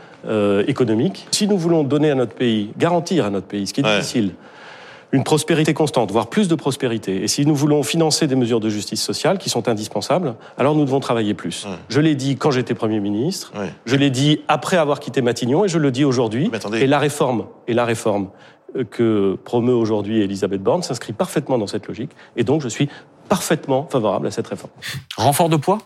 économique. 0.69 1.27
Si 1.33 1.49
nous 1.49 1.59
voulons 1.59 1.83
donner 1.83 2.13
à 2.13 2.15
notre 2.15 2.35
pays, 2.35 2.71
garantir 2.79 3.25
à 3.25 3.31
notre 3.31 3.49
pays, 3.49 3.67
ce 3.67 3.75
qui 3.75 3.81
est 3.81 3.83
difficile, 3.83 4.35
une 5.13 5.25
prospérité 5.25 5.73
constante, 5.75 6.11
voire 6.11 6.29
plus 6.29 6.49
de 6.49 6.55
prospérité. 6.55 7.23
Et 7.23 7.29
si 7.29 7.47
nous 7.47 7.55
voulons 7.55 7.83
financer 7.83 8.27
des 8.27 8.35
mesures 8.35 8.61
de 8.61 8.69
justice 8.69 9.03
sociale 9.03 9.39
qui 9.39 9.49
sont 9.51 9.69
indispensables, 9.69 10.35
alors 10.59 10.75
nous 10.75 10.85
devons 10.85 11.01
travailler 11.01 11.35
plus. 11.35 11.65
Ouais. 11.65 11.73
Je 11.89 12.01
l'ai 12.01 12.15
dit 12.15 12.37
quand 12.37 12.51
j'étais 12.51 12.75
Premier 12.75 13.01
ministre, 13.01 13.53
Ouais. 13.57 13.73
je 13.87 13.97
l'ai 13.97 14.11
dit 14.11 14.41
après 14.49 14.77
avoir 14.77 15.01
quitté 15.01 15.23
Matignon, 15.23 15.65
et 15.65 15.69
je 15.69 15.79
le 15.79 15.91
dis 15.91 16.05
aujourd'hui. 16.05 16.49
Mais 16.51 16.57
attendez. 16.59 16.81
Et 16.81 16.87
la 16.87 16.99
réforme, 16.99 17.47
et 17.69 17.75
la 17.75 17.85
réforme 17.85 18.29
que 18.91 19.39
promeut 19.45 19.73
aujourd'hui 19.75 20.21
Elisabeth 20.21 20.63
Borne 20.63 20.83
s'inscrit 20.83 21.13
parfaitement 21.13 21.57
dans 21.57 21.67
cette 21.67 21.87
logique. 21.87 22.11
Et 22.37 22.45
donc, 22.45 22.61
je 22.61 22.69
suis 22.69 22.89
parfaitement 23.29 23.87
favorable 23.91 24.27
à 24.27 24.31
cette 24.31 24.47
réforme. 24.49 24.73
Renfort 25.17 25.49
de 25.49 25.57
poids? 25.57 25.79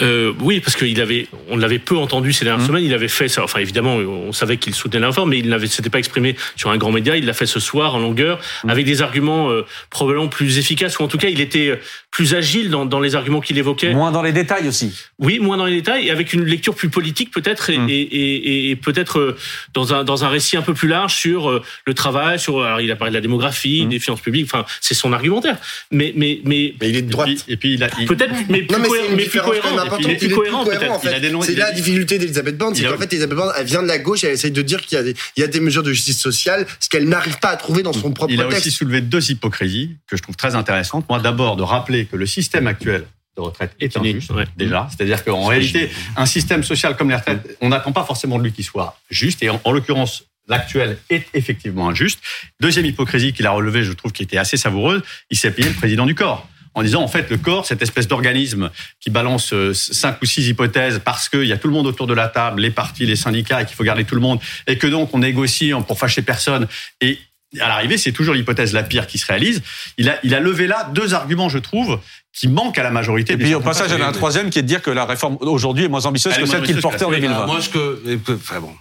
Euh, 0.00 0.32
oui, 0.40 0.60
parce 0.60 0.76
qu'il 0.76 1.00
avait, 1.00 1.26
on 1.48 1.56
l'avait 1.56 1.78
peu 1.78 1.96
entendu 1.96 2.32
ces 2.32 2.44
dernières 2.44 2.66
semaines. 2.66 2.84
Il 2.84 2.92
avait 2.94 3.08
fait 3.08 3.28
ça. 3.28 3.42
Enfin, 3.42 3.60
évidemment, 3.60 3.94
on 3.96 4.32
savait 4.32 4.56
qu'il 4.58 4.74
soutenait 4.74 5.00
la 5.00 5.08
réforme, 5.08 5.30
mais 5.30 5.38
il 5.38 5.48
n'avait, 5.48 5.66
s'était 5.66 5.90
pas 5.90 5.98
exprimé 5.98 6.36
sur 6.56 6.70
un 6.70 6.76
grand 6.76 6.92
média. 6.92 7.16
Il 7.16 7.24
l'a 7.24 7.32
fait 7.32 7.46
ce 7.46 7.60
soir 7.60 7.94
en 7.94 7.98
longueur, 7.98 8.38
avec 8.68 8.84
des 8.84 9.00
arguments 9.02 9.50
euh, 9.50 9.62
probablement 9.90 10.28
plus 10.28 10.58
efficaces, 10.58 10.98
ou 10.98 11.02
en 11.02 11.08
tout 11.08 11.18
cas, 11.18 11.28
il 11.28 11.40
était 11.40 11.68
euh, 11.68 11.76
plus 12.10 12.34
agile 12.34 12.70
dans, 12.70 12.84
dans 12.84 13.00
les 13.00 13.14
arguments 13.14 13.40
qu'il 13.40 13.56
évoquait. 13.58 13.94
Moins 13.94 14.10
dans 14.12 14.22
les 14.22 14.32
détails 14.32 14.68
aussi. 14.68 14.92
Oui, 15.18 15.38
moins 15.38 15.56
dans 15.56 15.64
les 15.66 15.76
détails, 15.76 16.08
et 16.08 16.10
avec 16.10 16.32
une 16.32 16.44
lecture 16.44 16.74
plus 16.74 16.88
politique 16.90 17.30
peut-être, 17.32 17.70
et, 17.70 17.78
Mm. 17.78 17.88
et, 17.90 17.92
et, 18.02 18.70
et 18.70 18.76
peut-être 18.76 19.18
euh, 19.18 19.36
dans 19.74 19.92
un 19.94 20.02
dans 20.04 20.24
un 20.24 20.28
récit 20.28 20.56
un 20.56 20.62
peu 20.62 20.72
plus 20.74 20.88
large 20.88 21.14
sur 21.14 21.50
euh, 21.50 21.62
le 21.86 21.94
travail, 21.94 22.38
sur 22.38 22.62
alors 22.62 22.80
il 22.80 22.90
a 22.90 22.96
parlé 22.96 23.10
de 23.10 23.16
la 23.16 23.20
démographie, 23.20 23.84
Mm. 23.84 23.88
des 23.88 23.98
finances 23.98 24.20
publiques. 24.20 24.46
Enfin, 24.52 24.64
c'est 24.80 24.94
son 24.94 25.12
argumentaire. 25.12 25.56
Mais 25.90 26.12
mais 26.16 26.40
mais 26.44 26.74
Mais 26.80 26.88
il 26.90 26.96
est 26.96 27.02
de 27.02 27.10
droite. 27.10 27.28
Et 27.28 27.34
puis, 27.34 27.44
et 27.52 27.56
puis 27.56 27.74
il 27.74 27.82
a, 27.84 27.88
il- 28.00 28.06
peut-être, 28.06 28.32
mais 28.48 28.62
plus, 28.62 28.76
Non, 28.76 28.82
mais 29.16 29.26
cohérent, 29.26 29.85
il 30.00 30.10
est 30.10 30.16
plus 30.16 30.28
cohérent 30.30 30.62
en 30.62 30.64
fait. 30.98 31.08
Il 31.08 31.14
a 31.14 31.20
dénoncé- 31.20 31.54
C'est 31.54 31.60
a 31.62 31.66
la 31.66 31.72
difficulté 31.72 32.18
d'Elisabeth 32.18 32.56
Borne, 32.58 32.74
c'est 32.74 32.84
qu'en 32.84 32.98
fait, 32.98 33.12
Elisabeth 33.12 33.36
Borne, 33.36 33.52
elle 33.56 33.66
vient 33.66 33.82
de 33.82 33.88
la 33.88 33.98
gauche, 33.98 34.24
elle 34.24 34.32
essaye 34.32 34.50
de 34.50 34.62
dire 34.62 34.80
qu'il 34.82 34.96
y 34.96 35.00
a 35.00 35.04
des, 35.04 35.14
il 35.36 35.40
y 35.40 35.44
a 35.44 35.46
des 35.46 35.60
mesures 35.60 35.82
de 35.82 35.92
justice 35.92 36.18
sociale, 36.18 36.66
ce 36.80 36.88
qu'elle 36.88 37.08
n'arrive 37.08 37.38
pas 37.38 37.48
à 37.50 37.56
trouver 37.56 37.82
dans 37.82 37.92
son 37.92 38.12
propre 38.12 38.32
Il 38.32 38.40
a 38.40 38.44
texte. 38.44 38.60
aussi 38.60 38.70
soulevé 38.70 39.00
deux 39.00 39.30
hypocrisies 39.30 39.96
que 40.08 40.16
je 40.16 40.22
trouve 40.22 40.36
très 40.36 40.54
intéressantes. 40.54 41.06
Moi, 41.08 41.18
d'abord, 41.18 41.56
de 41.56 41.62
rappeler 41.62 42.06
que 42.06 42.16
le 42.16 42.26
système 42.26 42.66
actuel 42.66 43.04
de 43.36 43.42
retraite 43.42 43.72
est 43.80 43.96
injuste, 43.96 44.30
Ouais. 44.30 44.44
déjà. 44.56 44.88
C'est-à-dire 44.90 45.22
qu'en 45.24 45.44
réalité, 45.46 45.90
un 46.16 46.24
système 46.26 46.64
social 46.64 46.96
comme 46.96 47.10
les 47.10 47.16
retraites, 47.16 47.56
on 47.60 47.68
n'attend 47.68 47.92
pas 47.92 48.04
forcément 48.04 48.38
de 48.38 48.44
lui 48.44 48.52
qu'il 48.52 48.64
soit 48.64 48.98
juste. 49.10 49.42
Et 49.42 49.50
en, 49.50 49.60
en 49.64 49.72
l'occurrence, 49.72 50.24
l'actuel 50.48 50.96
est 51.10 51.24
effectivement 51.34 51.88
injuste. 51.90 52.18
Deuxième 52.60 52.86
hypocrisie 52.86 53.32
qu'il 53.34 53.46
a 53.46 53.50
relevée, 53.50 53.82
je 53.82 53.92
trouve, 53.92 54.12
qui 54.12 54.22
était 54.22 54.38
assez 54.38 54.56
savoureuse, 54.56 55.02
il 55.30 55.36
s'est 55.36 55.50
payé 55.50 55.68
le 55.68 55.74
président 55.74 56.06
du 56.06 56.14
corps. 56.14 56.48
En 56.76 56.82
disant, 56.82 57.02
en 57.02 57.08
fait, 57.08 57.28
le 57.30 57.38
corps, 57.38 57.66
cette 57.66 57.80
espèce 57.82 58.06
d'organisme 58.06 58.70
qui 59.00 59.08
balance 59.10 59.52
euh, 59.54 59.72
cinq 59.74 60.18
ou 60.22 60.26
six 60.26 60.46
hypothèses 60.46 61.00
parce 61.02 61.28
qu'il 61.30 61.46
y 61.46 61.52
a 61.52 61.56
tout 61.56 61.68
le 61.68 61.72
monde 61.74 61.86
autour 61.86 62.06
de 62.06 62.12
la 62.14 62.28
table, 62.28 62.60
les 62.60 62.70
partis, 62.70 63.06
les 63.06 63.16
syndicats, 63.16 63.62
et 63.62 63.64
qu'il 63.66 63.74
faut 63.74 63.82
garder 63.82 64.04
tout 64.04 64.14
le 64.14 64.20
monde, 64.20 64.38
et 64.66 64.76
que 64.76 64.86
donc 64.86 65.12
on 65.14 65.18
négocie 65.20 65.72
pour 65.88 65.98
fâcher 65.98 66.20
personne. 66.22 66.68
Et 67.00 67.18
à 67.60 67.68
l'arrivée, 67.68 67.96
c'est 67.96 68.12
toujours 68.12 68.34
l'hypothèse 68.34 68.74
la 68.74 68.82
pire 68.82 69.06
qui 69.06 69.16
se 69.16 69.24
réalise. 69.26 69.62
Il 69.96 70.10
a, 70.10 70.18
il 70.22 70.34
a 70.34 70.40
levé 70.40 70.66
là 70.66 70.90
deux 70.92 71.14
arguments, 71.14 71.48
je 71.48 71.58
trouve, 71.58 71.98
qui 72.34 72.46
manquent 72.48 72.76
à 72.78 72.82
la 72.82 72.90
majorité. 72.90 73.32
Et 73.32 73.36
puis 73.38 73.54
au 73.54 73.60
passage, 73.60 73.90
il 73.90 73.98
y 73.98 74.02
en 74.02 74.04
a 74.04 74.08
un 74.08 74.12
troisième 74.12 74.50
qui 74.50 74.58
est 74.58 74.62
de 74.62 74.68
dire 74.68 74.82
que 74.82 74.90
la 74.90 75.06
réforme 75.06 75.38
aujourd'hui 75.40 75.84
est 75.84 75.88
moins 75.88 76.04
ambitieuse 76.04 76.34
Elle 76.36 76.42
que 76.44 76.48
celle 76.50 76.62
qu'il 76.62 76.78
portait 76.82 77.04
en 77.04 77.08
que 77.08 77.14
la- 77.14 77.20
2020. 77.20 77.46
Moi, 77.46 77.60
je 77.60 77.70
que- 77.70 78.18
enfin 78.34 78.60
bon. 78.60 78.72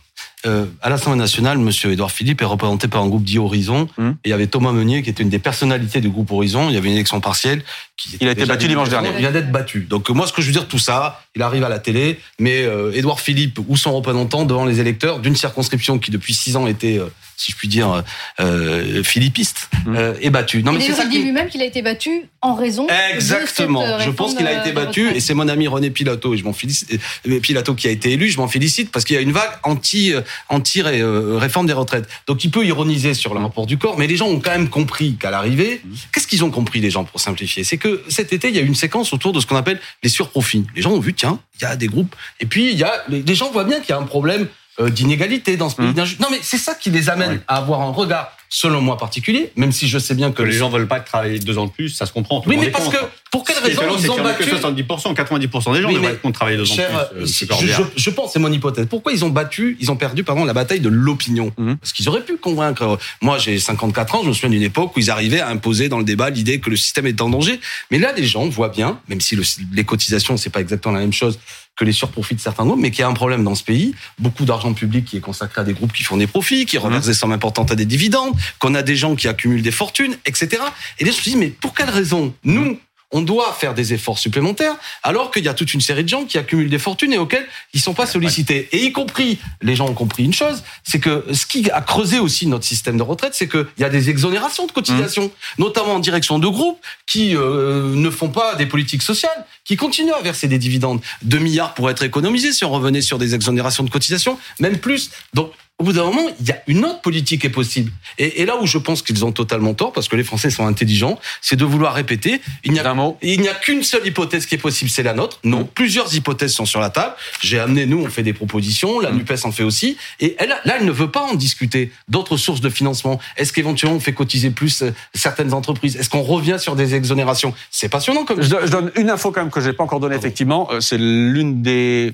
Euh, 0.45 0.65
à 0.81 0.89
l'Assemblée 0.89 1.17
nationale, 1.17 1.57
Monsieur 1.57 1.91
Édouard 1.91 2.11
Philippe 2.11 2.41
est 2.41 2.45
représenté 2.45 2.87
par 2.87 3.01
un 3.01 3.07
groupe 3.07 3.23
dit 3.23 3.39
Horizon. 3.39 3.87
Hum. 3.97 4.15
Et 4.23 4.27
il 4.27 4.29
y 4.29 4.33
avait 4.33 4.47
Thomas 4.47 4.71
Meunier, 4.71 5.01
qui 5.01 5.09
était 5.09 5.23
une 5.23 5.29
des 5.29 5.39
personnalités 5.39 6.01
du 6.01 6.09
groupe 6.09 6.31
Horizon. 6.31 6.69
Il 6.69 6.75
y 6.75 6.77
avait 6.77 6.87
une 6.87 6.95
élection 6.95 7.19
partielle. 7.19 7.63
Qui 7.97 8.17
Il 8.19 8.27
a 8.27 8.31
été 8.31 8.45
battu 8.45 8.67
dimanche 8.67 8.89
dernier. 8.89 9.09
Il 9.15 9.19
vient 9.19 9.31
d'être 9.31 9.51
battu. 9.51 9.81
Donc 9.81 10.09
moi, 10.09 10.27
ce 10.27 10.33
que 10.33 10.41
je 10.41 10.47
veux 10.47 10.53
dire, 10.53 10.67
tout 10.67 10.77
ça, 10.77 11.23
il 11.35 11.41
arrive 11.41 11.63
à 11.63 11.69
la 11.69 11.79
télé, 11.79 12.19
mais 12.39 12.63
euh, 12.63 12.91
Édouard 12.93 13.19
Philippe 13.19 13.59
ou 13.67 13.77
son 13.77 13.93
représentant 13.93 14.45
devant 14.45 14.65
les 14.65 14.79
électeurs 14.79 15.19
d'une 15.19 15.35
circonscription 15.35 15.97
qui 15.97 16.11
depuis 16.11 16.33
six 16.33 16.55
ans 16.55 16.67
était, 16.67 16.99
euh, 16.99 17.07
si 17.37 17.51
je 17.51 17.57
puis 17.57 17.67
dire, 17.67 18.03
euh, 18.39 19.03
philippiste, 19.03 19.69
Hum. 19.85 19.95
euh, 19.95 20.13
est 20.21 20.29
battu. 20.29 20.63
Non, 20.63 20.71
mais 20.71 20.79
c'est 20.81 20.93
ça 20.93 21.03
il 21.03 21.09
dit 21.09 21.21
lui-même 21.21 21.47
qu'il 21.49 21.61
a 21.61 21.65
été 21.65 21.81
battu 21.81 22.23
en 22.41 22.55
raison. 22.55 22.87
Exactement. 23.13 23.81
De 23.81 23.85
cette, 23.87 23.95
euh, 24.01 24.03
je 24.05 24.09
pense 24.11 24.33
qu'il 24.35 24.47
a 24.47 24.59
été 24.61 24.71
battu 24.71 25.09
et 25.15 25.19
c'est 25.19 25.33
mon 25.33 25.47
ami 25.47 25.67
René 25.67 25.89
Pilato 25.91 26.33
et 26.33 26.37
je 26.37 26.43
m'en 26.43 26.53
félicite. 26.53 26.99
euh, 27.27 27.39
Pilato 27.39 27.75
qui 27.75 27.87
a 27.87 27.91
été 27.91 28.11
élu, 28.13 28.29
je 28.29 28.37
m'en 28.37 28.47
félicite 28.47 28.91
parce 28.91 29.05
qu'il 29.05 29.15
y 29.15 29.19
a 29.19 29.21
une 29.21 29.31
vague 29.31 29.51
anti 29.63 30.13
euh, 30.13 30.21
anti 30.49 30.81
ré- 30.81 31.01
euh, 31.01 31.37
réforme 31.37 31.67
des 31.67 31.73
retraites. 31.73 32.07
Donc 32.27 32.43
il 32.43 32.51
peut 32.51 32.65
ironiser 32.65 33.13
sur 33.13 33.33
le 33.33 33.39
rapport 33.39 33.65
du 33.67 33.77
corps, 33.77 33.97
mais 33.97 34.07
les 34.07 34.15
gens 34.17 34.27
ont 34.27 34.39
quand 34.39 34.51
même 34.51 34.69
compris 34.69 35.15
qu'à 35.15 35.29
l'arrivée, 35.31 35.81
qu'est-ce 36.11 36.27
qu'ils 36.27 36.43
ont 36.43 36.51
compris 36.51 36.79
les 36.79 36.89
gens 36.89 37.03
pour 37.03 37.19
simplifier? 37.19 37.63
C'est 37.63 37.77
que 37.77 38.03
cet 38.09 38.33
été 38.33 38.49
il 38.49 38.55
y 38.55 38.59
a 38.59 38.61
eu 38.61 38.67
une 38.67 38.75
séquence 38.75 39.13
autour 39.13 39.33
de 39.33 39.39
ce 39.39 39.45
qu'on 39.45 39.55
appelle 39.57 39.79
les 40.03 40.09
surprofits. 40.09 40.65
Les 40.75 40.81
gens 40.81 40.91
ont 40.91 40.99
vu 40.99 41.13
tiens, 41.13 41.39
il 41.59 41.63
y 41.63 41.67
a 41.67 41.75
des 41.75 41.87
groupes 41.87 42.15
et 42.39 42.45
puis 42.45 42.71
il 42.71 42.77
y 42.77 42.83
a 42.83 43.03
les, 43.09 43.35
gens 43.35 43.51
voient 43.51 43.63
bien 43.65 43.79
qu'il 43.79 43.89
y 43.89 43.93
a 43.93 43.97
un 43.97 44.03
problème 44.03 44.43
euh, 44.43 44.47
d'inégalité 44.89 45.57
dans 45.57 45.69
ce 45.69 45.75
pays. 45.77 45.93
d'inju- 45.93 46.17
Non 46.19 46.27
mais 46.31 46.39
c'est 46.41 46.57
ça 46.57 46.75
qui 46.75 46.89
les 46.89 47.09
amène 47.09 47.31
Ouais. 47.31 47.41
à 47.47 47.57
avoir 47.57 47.81
un 47.81 47.91
regard 47.91 48.31
selon 48.57 48.79
moi 48.79 48.97
particulier, 48.97 49.51
même 49.57 49.73
si 49.73 49.85
je 49.89 49.99
sais 49.99 50.15
bien 50.15 50.31
que 50.31 50.37
Que 50.37 50.43
les 50.43 50.53
gens 50.53 50.69
veulent 50.69 50.87
pas 50.87 51.01
travailler 51.01 51.39
deux 51.39 51.57
ans 51.57 51.65
de 51.65 51.71
plus, 51.71 51.89
ça 51.89 52.05
se 52.05 52.13
comprend. 52.13 52.39
tout 52.39 52.49
oui, 52.49 52.55
mais 52.57 52.69
parce 52.69 52.87
que 52.87 52.95
pour 53.29 53.43
quelle 53.43 53.57
raison 53.57 53.81
ils 53.99 54.09
ont 54.09 54.13
a 54.25 54.31
que 54.33 54.43
battu 54.45 54.49
70%, 54.49 55.13
90% 55.13 55.73
des 55.73 55.81
gens 55.81 55.89
Oui, 55.89 55.95
devraient 55.95 56.17
travailler 56.31 56.55
deux 56.55 56.71
ans 56.71 56.75
de 56.75 57.15
plus. 57.17 57.21
euh, 57.21 57.25
je, 57.59 57.67
je- 57.67 57.81
je 57.97 58.09
pense, 58.11 58.31
c'est 58.31 58.39
mon 58.39 58.49
hypothèse. 58.49 58.85
Pourquoi 58.89 59.11
ils 59.11 59.25
ont 59.25 59.29
battu, 59.29 59.75
ils 59.81 59.91
ont 59.91 59.97
perdu, 59.97 60.23
pardon, 60.23 60.45
la 60.45 60.53
bataille 60.53 60.79
de 60.79 60.87
l'opinion 60.87 61.51
Mhm. 61.57 61.75
Parce 61.77 61.91
qu'ils 61.91 62.07
auraient 62.07 62.23
pu 62.23 62.37
convaincre. 62.37 62.97
Moi, 63.21 63.37
j'ai 63.39 63.59
54 63.59 64.15
ans, 64.15 64.21
je 64.23 64.29
me 64.29 64.33
souviens 64.33 64.49
d'une 64.51 64.61
époque 64.63 64.95
où 64.95 64.99
ils 65.01 65.09
arrivaient 65.11 65.41
à 65.41 65.49
imposer 65.49 65.89
dans 65.89 65.97
le 65.97 66.05
débat 66.05 66.29
l'idée 66.29 66.59
que 66.61 66.69
le 66.69 66.77
système 66.77 67.07
est 67.07 67.19
en 67.21 67.29
danger. 67.29 67.59
Mais 67.91 67.99
là, 67.99 68.13
les 68.15 68.23
gens 68.25 68.47
voient 68.47 68.69
bien, 68.69 68.99
même 69.09 69.19
si 69.19 69.35
le- 69.35 69.43
les 69.73 69.83
cotisations, 69.83 70.37
c'est 70.37 70.49
pas 70.49 70.61
exactement 70.61 70.93
la 70.95 71.01
même 71.01 71.11
chose 71.13 71.37
que 71.77 71.83
les 71.83 71.91
surprofits 71.91 72.35
de 72.35 72.39
certains 72.39 72.63
groupes, 72.65 72.79
mais 72.79 72.89
qu'il 72.89 73.01
y 73.01 73.03
a 73.03 73.07
un 73.09 73.13
problème 73.13 73.43
dans 73.43 73.53
ce 73.53 73.61
pays. 73.63 73.93
Beaucoup 74.17 74.45
d'argent 74.45 74.73
public 74.73 75.03
qui 75.03 75.17
est 75.17 75.19
consacré 75.19 75.59
à 75.59 75.63
des 75.65 75.73
groupes 75.73 75.91
qui 75.91 76.03
font 76.03 76.15
des 76.15 76.25
profits, 76.25 76.65
qui 76.65 76.77
reversent 76.77 77.07
des 77.07 77.13
sommes 77.13 77.33
importantes 77.33 77.69
à 77.69 77.75
des 77.75 77.83
dividendes, 77.85 78.33
qu'on 78.59 78.75
a 78.75 78.83
des 78.83 78.95
gens 78.95 79.15
qui 79.15 79.27
accumulent 79.27 79.61
des 79.61 79.71
fortunes, 79.71 80.17
etc. 80.25 80.61
Et 80.99 81.05
là, 81.05 81.11
je 81.11 81.17
me 81.17 81.21
suis 81.21 81.31
dit, 81.31 81.37
mais 81.37 81.49
pour 81.49 81.73
quelle 81.73 81.89
raison 81.89 82.33
nous 82.43 82.79
on 83.11 83.21
doit 83.21 83.53
faire 83.53 83.73
des 83.73 83.93
efforts 83.93 84.19
supplémentaires, 84.19 84.75
alors 85.01 85.31
qu'il 85.31 85.45
y 85.45 85.47
a 85.47 85.53
toute 85.53 85.73
une 85.73 85.79
série 85.79 86.03
de 86.03 86.09
gens 86.09 86.25
qui 86.25 86.37
accumulent 86.37 86.69
des 86.69 86.79
fortunes 86.79 87.13
et 87.13 87.17
auxquels 87.17 87.47
ils 87.73 87.79
sont 87.79 87.93
pas 87.93 88.05
sollicités. 88.05 88.67
Et 88.73 88.83
y 88.83 88.91
compris, 88.91 89.39
les 89.61 89.75
gens 89.75 89.87
ont 89.87 89.93
compris 89.93 90.25
une 90.25 90.33
chose, 90.33 90.63
c'est 90.83 90.99
que 90.99 91.23
ce 91.31 91.45
qui 91.45 91.69
a 91.71 91.79
creusé 91.81 92.19
aussi 92.19 92.45
notre 92.47 92.65
système 92.65 92.97
de 92.97 93.03
retraite, 93.03 93.33
c'est 93.33 93.47
qu'il 93.47 93.67
y 93.77 93.83
a 93.85 93.89
des 93.89 94.09
exonérations 94.09 94.65
de 94.65 94.71
cotisations, 94.73 95.31
notamment 95.57 95.93
en 95.93 95.99
direction 95.99 96.39
de 96.39 96.47
groupes 96.47 96.79
qui 97.07 97.37
euh, 97.37 97.95
ne 97.95 98.09
font 98.09 98.29
pas 98.29 98.55
des 98.55 98.65
politiques 98.65 99.03
sociales, 99.03 99.45
qui 99.63 99.77
continuent 99.77 100.11
à 100.11 100.21
verser 100.21 100.49
des 100.49 100.59
dividendes. 100.59 100.99
2 101.21 101.39
milliards 101.39 101.73
pour 101.73 101.89
être 101.89 102.03
économisés 102.03 102.51
si 102.51 102.65
on 102.65 102.71
revenait 102.71 103.01
sur 103.01 103.17
des 103.17 103.33
exonérations 103.33 103.83
de 103.83 103.89
cotisations, 103.89 104.37
même 104.59 104.77
plus. 104.77 105.11
Donc, 105.33 105.51
au 105.77 105.83
bout 105.83 105.91
d'un 105.91 106.05
moment, 106.05 106.21
il 106.39 106.47
y 106.47 106.51
a 106.51 106.61
une 106.67 106.85
autre 106.85 107.01
politique 107.01 107.41
qui 107.41 107.47
est 107.47 107.49
possible. 107.49 107.91
Et, 108.17 108.41
et 108.41 108.45
là 108.45 108.55
où 108.61 108.65
je 108.65 108.77
pense 108.77 109.01
qu'ils 109.01 109.25
ont 109.25 109.33
totalement 109.33 109.73
tort, 109.73 109.91
parce 109.91 110.07
que 110.07 110.15
les 110.15 110.23
Français 110.23 110.49
sont 110.49 110.65
intelligents, 110.65 111.19
c'est 111.41 111.57
de 111.57 111.65
vouloir 111.65 111.93
répéter, 111.93 112.39
il 112.63 112.71
n'y 112.71 112.79
a 112.79 112.83
D'un 112.83 112.93
mot. 112.93 113.17
il 113.21 113.41
n'y 113.41 113.49
a 113.49 113.53
qu'une 113.53 113.83
seule 113.83 114.07
hypothèse 114.07 114.45
qui 114.45 114.55
est 114.55 114.59
possible, 114.59 114.89
c'est 114.89 115.03
la 115.03 115.13
nôtre. 115.13 115.39
Non, 115.43 115.65
plusieurs 115.65 116.13
hypothèses 116.15 116.53
sont 116.53 116.65
sur 116.65 116.79
la 116.79 116.89
table. 116.89 117.13
J'ai 117.41 117.59
amené, 117.59 117.85
nous, 117.85 118.01
on 118.01 118.09
fait 118.09 118.23
des 118.23 118.31
propositions, 118.31 119.01
la 119.01 119.11
NUPES 119.11 119.43
en 119.43 119.51
fait 119.51 119.63
aussi. 119.63 119.97
Et 120.21 120.35
elle, 120.39 120.49
là, 120.63 120.77
elle 120.79 120.85
ne 120.85 120.91
veut 120.91 121.11
pas 121.11 121.21
en 121.23 121.33
discuter 121.35 121.91
d'autres 122.07 122.37
sources 122.37 122.61
de 122.61 122.69
financement. 122.69 123.19
Est-ce 123.35 123.51
qu'éventuellement 123.51 123.97
on 123.97 123.99
fait 123.99 124.13
cotiser 124.13 124.51
plus 124.51 124.81
euh, 124.81 124.91
certaines 125.13 125.53
entreprises? 125.53 125.97
Est-ce 125.97 126.09
qu'on 126.09 126.21
revient 126.21 126.57
sur 126.57 126.77
des 126.77 126.95
exonérations? 126.95 127.53
C'est 127.69 127.89
passionnant 127.89 128.23
comme 128.23 128.41
Je, 128.41 128.47
je 128.47 128.71
donne 128.71 128.91
une 128.95 129.09
info 129.09 129.31
quand 129.31 129.41
même 129.41 129.51
que 129.51 129.59
j'ai 129.59 129.73
pas 129.73 129.83
encore 129.83 129.99
donnée, 129.99 130.15
effectivement. 130.15 130.69
Euh, 130.71 130.79
C'est 130.79 130.97
l'une 130.97 131.61
des 131.61 132.13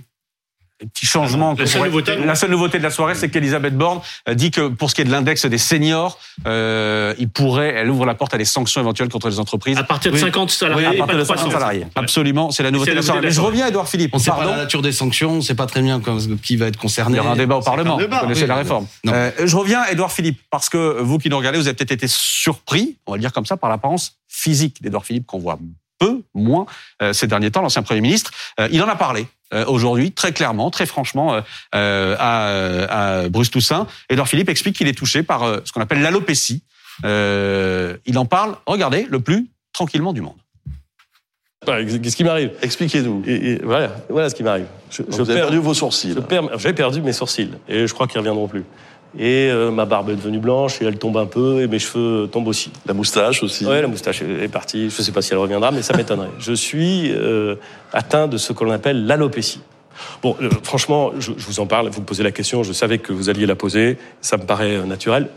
petits 0.88 1.06
changements. 1.06 1.52
La 1.52 1.63
que 1.63 1.65
seule 1.65 1.84
nouveauté. 1.86 2.15
la 2.15 2.36
seule 2.36 2.52
nouveauté 2.52 2.78
de 2.78 2.84
la 2.84 2.89
soirée, 2.89 3.15
c'est 3.15 3.30
qu'Elisabeth 3.30 3.76
Borne 3.78 4.02
euh, 4.30 4.34
dit 4.34 4.52
que 4.52 4.67
pour 4.67 4.89
ce 4.89 4.96
qui 4.96 5.02
est 5.02 5.06
de 5.06 5.12
l'index 5.12 5.46
des 5.46 5.58
seniors, 5.58 6.17
euh, 6.48 7.13
il 7.20 7.30
pourrait, 7.30 7.74
elle 7.76 7.89
ouvre 7.89 8.06
la 8.06 8.15
porte 8.15 8.34
à 8.34 8.38
des 8.38 8.46
sanctions 8.46 8.82
éventuelles 8.82 9.10
contre 9.10 9.30
les 9.30 9.39
entreprises. 9.39 9.78
À 9.78 9.84
partir 9.84 10.12
de 10.12 10.17
Oui. 10.17 10.22
50 10.24 10.52
salariés, 10.52 10.86
à 10.88 10.94
et 10.94 10.98
partir 10.98 11.08
pas 11.08 11.13
de 11.13 11.20
de 11.20 11.24
50 11.26 11.36
croissance. 11.38 11.54
salariés. 11.62 11.86
Absolument, 11.96 12.52
c'est 12.52 12.63
la 12.63 12.72
nouveauté 12.72 12.91
de 12.91 12.96
la 12.98 13.02
soirée. 13.02 13.22
Mais 13.22 13.32
je 13.32 13.41
reviens 13.41 13.65
à 13.65 13.70
Edouard 13.70 13.88
Philippe. 13.88 14.12
On 14.13 14.17
ne 14.17 14.22
sait 14.24 14.32
pas 14.32 14.38
Pardon. 14.38 14.52
la 14.52 14.58
nature 14.58 14.82
des 14.82 14.91
sanctions, 14.91 15.32
on 15.32 15.36
ne 15.38 15.41
sait 15.41 15.56
pas 15.56 15.65
très 15.67 15.82
bien 15.82 16.02
qui 16.44 16.56
va 16.58 16.67
être 16.67 16.78
concerné. 16.78 17.15
Il 17.15 17.17
y 17.17 17.20
aura 17.20 17.32
un 17.32 17.36
débat 17.36 17.56
au 17.58 17.62
Parlement. 17.62 17.98
débat, 17.98 18.17
Vous 18.17 18.22
connaissez 18.24 18.41
oui. 18.44 18.48
la 18.48 18.56
réforme. 18.56 18.88
Euh, 19.08 19.32
je 19.44 19.56
reviens 19.56 19.82
à 19.82 19.91
Édouard 19.91 20.12
Philippe, 20.12 20.39
parce 20.50 20.70
que 20.70 21.00
vous 21.02 21.17
qui 21.17 21.30
nous 21.30 21.38
regardez, 21.38 21.58
vous 21.58 21.67
avez 21.67 21.76
peut-être 21.76 21.91
été 21.91 22.08
surpris, 22.08 22.98
on 23.06 23.12
va 23.12 23.17
le 23.17 23.22
dire 23.22 23.32
comme 23.34 23.46
ça, 23.46 23.58
par 23.58 23.70
l'apparence 23.70 24.17
physique 24.28 24.82
d'Édouard 24.82 25.06
Philippe 25.06 25.26
qu'on 25.26 25.39
voit 25.39 25.60
peu, 26.00 26.22
moins 26.34 26.65
euh, 27.02 27.13
ces 27.13 27.28
derniers 27.28 27.52
temps, 27.52 27.62
l'ancien 27.62 27.84
Premier 27.84 28.02
ministre. 28.02 28.32
Euh, 28.60 28.67
il 28.72 28.82
en 28.82 28.88
a 28.88 28.96
parlé 28.96 29.28
aujourd'hui, 29.68 30.12
très 30.12 30.32
clairement, 30.34 30.70
très 30.72 30.86
franchement, 30.86 31.34
euh, 31.36 31.42
euh, 31.76 32.16
à, 32.20 33.20
à 33.24 33.30
Bruce 33.30 33.52
Toussaint. 33.52 33.88
Édouard 34.10 34.28
Philippe 34.28 34.50
explique 34.50 34.76
qu'il 34.76 34.88
est 34.88 34.98
touché 34.98 35.24
par 35.24 35.44
euh, 35.44 35.60
ce 35.66 35.72
qu'on 35.72 35.82
appelle 35.82 36.02
l'alopécie. 36.02 36.64
Euh, 37.06 37.98
il 38.06 38.18
en 38.18 38.26
parle, 38.26 38.56
regardez, 38.66 39.08
le 39.10 39.20
plus 39.20 39.48
tranquillement 39.74 40.14
du 40.14 40.22
monde. 40.22 40.36
Voilà, 41.66 41.86
Qu'est-ce 41.86 42.16
qui 42.16 42.24
m'arrive? 42.24 42.52
Expliquez-nous. 42.64 43.24
Et- 43.28 43.52
et 43.52 43.56
voilà, 43.64 43.92
voilà 44.10 44.30
ce 44.30 44.36
qui 44.36 44.42
m'arrive. 44.44 44.66
Je, 44.90 45.04
Vous 45.08 45.22
avez 45.22 45.36
perdu 45.42 45.58
vos 45.60 45.74
sourcils. 45.76 46.16
J'ai 46.58 46.74
perdu 46.74 47.02
mes 47.02 47.14
sourcils 47.14 47.52
et 47.70 47.86
je 47.88 47.94
crois 47.94 48.08
qu'ils 48.08 48.18
reviendront 48.18 48.48
plus. 48.48 48.64
Et 49.17 49.50
euh, 49.52 49.71
ma 49.71 49.86
barbe 49.86 50.10
est 50.10 50.15
devenue 50.15 50.39
blanche 50.39 50.82
et 50.82 50.86
elle 50.86 50.97
tombe 50.97 51.17
un 51.17 51.26
peu 51.26 51.62
et 51.62 51.67
mes 51.67 51.80
cheveux 51.80 52.28
tombent 52.32 52.47
aussi. 52.47 52.71
La 52.86 52.93
moustache 52.93 53.43
aussi. 53.43 53.65
Ouais, 53.65 53.82
la 53.82 53.88
moustache 53.88 54.21
est 54.21 54.47
partie. 54.47 54.89
Je 54.89 54.97
ne 54.97 55.04
sais 55.04 55.12
pas 55.12 55.21
si 55.21 55.34
elle 55.34 55.39
reviendra, 55.39 55.71
mais 55.71 55.82
ça 55.82 55.95
m'étonnerait. 55.95 56.30
je 56.39 56.54
suis 56.54 57.12
euh, 57.12 57.56
atteint 57.91 58.28
de 58.28 58.38
ce 58.38 58.54
qu'on 58.54 58.71
appelle 58.71 59.06
l'alopécie. 59.06 59.62
Bon, 60.24 60.38
euh, 60.41 60.50
franchement, 60.63 61.12
je, 61.19 61.34
je 61.38 61.45
vous 61.45 61.60
en 61.60 61.65
parle. 61.65 61.89
Vous 61.89 62.02
me 62.02 62.06
posez 62.06 62.24
la 62.24 62.32
question. 62.32 62.63
Je 62.63 62.71
savais 62.71 63.00
que 63.00 63.12
vous 63.12 63.30
alliez 63.30 63.45
la 63.45 63.56
poser. 63.56 63.97
Ça 64.21 64.38
me 64.38 64.43
paraît 64.43 64.78
naturel. 64.86 65.28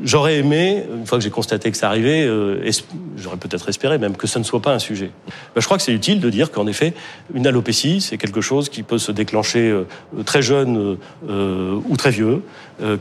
J'aurais 0.00 0.38
aimé, 0.38 0.84
une 0.92 1.06
fois 1.06 1.18
que 1.18 1.24
j'ai 1.24 1.30
constaté 1.30 1.70
que 1.70 1.76
ça 1.76 1.88
arrivait, 1.88 2.24
euh, 2.24 2.70
j'aurais 3.16 3.36
peut-être 3.36 3.68
espéré 3.68 3.98
même 3.98 4.16
que 4.16 4.26
ça 4.26 4.38
ne 4.38 4.44
soit 4.44 4.60
pas 4.60 4.72
un 4.72 4.78
sujet. 4.78 5.10
Ben, 5.54 5.60
je 5.60 5.64
crois 5.64 5.76
que 5.76 5.82
c'est 5.82 5.92
utile 5.92 6.20
de 6.20 6.30
dire 6.30 6.50
qu'en 6.50 6.66
effet, 6.66 6.94
une 7.34 7.46
alopécie, 7.46 8.00
c'est 8.00 8.18
quelque 8.18 8.40
chose 8.40 8.68
qui 8.68 8.82
peut 8.82 8.98
se 8.98 9.12
déclencher 9.12 9.70
euh, 9.70 9.84
très 10.24 10.42
jeune 10.42 10.98
euh, 11.28 11.80
ou 11.88 11.96
très 11.96 12.10
vieux, 12.10 12.42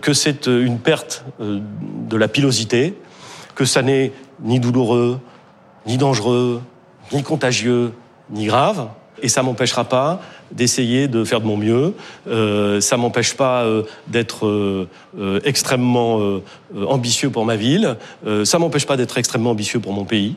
que 0.01 0.13
c'est 0.13 0.45
une 0.45 0.77
perte 0.77 1.25
de 1.39 2.17
la 2.17 2.27
pilosité, 2.27 2.93
que 3.56 3.65
ça 3.65 3.82
n'est 3.82 4.12
ni 4.43 4.60
douloureux, 4.60 5.19
ni 5.88 5.97
dangereux, 5.97 6.62
ni 7.12 7.23
contagieux, 7.23 7.91
ni 8.30 8.45
grave. 8.45 8.89
Et 9.23 9.27
ça 9.27 9.41
m'empêchera 9.41 9.86
pas 9.86 10.21
d'essayer 10.51 11.07
de 11.07 11.23
faire 11.23 11.41
de 11.41 11.45
mon 11.45 11.57
mieux. 11.57 11.93
Euh, 12.27 12.81
ça 12.81 12.97
m'empêche 12.97 13.33
pas 13.35 13.63
euh, 13.63 13.83
d'être 14.07 14.45
euh, 14.47 14.87
euh, 15.17 15.39
extrêmement 15.45 16.19
ambitieux 16.87 17.29
pour 17.29 17.45
ma 17.45 17.55
ville. 17.55 17.97
Euh, 18.25 18.45
ça 18.45 18.59
m'empêche 18.59 18.85
pas 18.85 18.97
d'être 18.97 19.17
extrêmement 19.17 19.51
ambitieux 19.51 19.79
pour 19.79 19.93
mon 19.93 20.05
pays. 20.05 20.35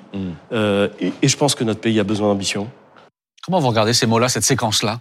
Euh, 0.53 0.89
et, 1.01 1.13
et 1.23 1.29
je 1.29 1.37
pense 1.37 1.55
que 1.55 1.65
notre 1.65 1.81
pays 1.81 1.99
a 2.01 2.05
besoin 2.05 2.29
d'ambition. 2.29 2.69
Comment 3.45 3.61
vous 3.61 3.69
regardez 3.69 3.93
ces 3.93 4.07
mots-là, 4.07 4.29
cette 4.29 4.45
séquence-là? 4.45 4.99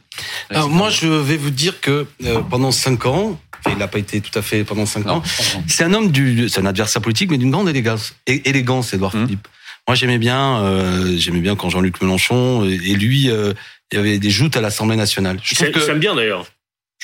Alors 0.50 0.70
moi, 0.70 0.90
je 0.90 1.08
vais 1.08 1.38
vous 1.38 1.50
dire 1.52 1.80
que 1.80 2.06
euh, 2.26 2.42
pendant 2.50 2.72
cinq 2.72 3.06
ans, 3.06 3.40
il 3.70 3.78
n'a 3.78 3.88
pas 3.88 4.00
été 4.00 4.20
tout 4.20 4.38
à 4.38 4.42
fait 4.42 4.66
pendant 4.66 4.86
cinq 4.86 5.06
Non, 5.06 5.14
ans, 5.16 5.24
c'est 5.68 5.86
un 5.86 5.94
homme 5.94 6.12
du, 6.12 6.50
c'est 6.50 6.60
un 6.60 6.66
adversaire 6.66 7.02
politique, 7.02 7.32
mais 7.32 7.38
d'une 7.38 7.52
grande 7.52 7.70
élégance, 7.70 8.14
élégance, 8.28 8.94
Édouard 8.94 9.16
Hum. 9.16 9.26
Philippe. 9.26 9.48
Moi, 9.88 9.96
j'aimais 9.96 10.18
bien, 10.18 10.64
euh, 10.64 11.18
j'aimais 11.18 11.42
bien 11.42 11.56
quand 11.56 11.70
Jean-Luc 11.70 12.02
Mélenchon 12.02 12.66
et, 12.66 12.74
et 12.74 12.96
lui, 12.96 13.30
euh, 13.30 13.54
il 13.92 13.98
y 13.98 14.00
avait 14.00 14.18
des 14.18 14.30
joutes 14.30 14.58
à 14.58 14.62
l'Assemblée 14.62 14.96
nationale. 14.96 15.40
Je 15.44 15.54
Il 15.66 15.72
que 15.72 15.80
s'aime 15.80 16.00
bien 16.00 16.16
d'ailleurs. 16.16 16.48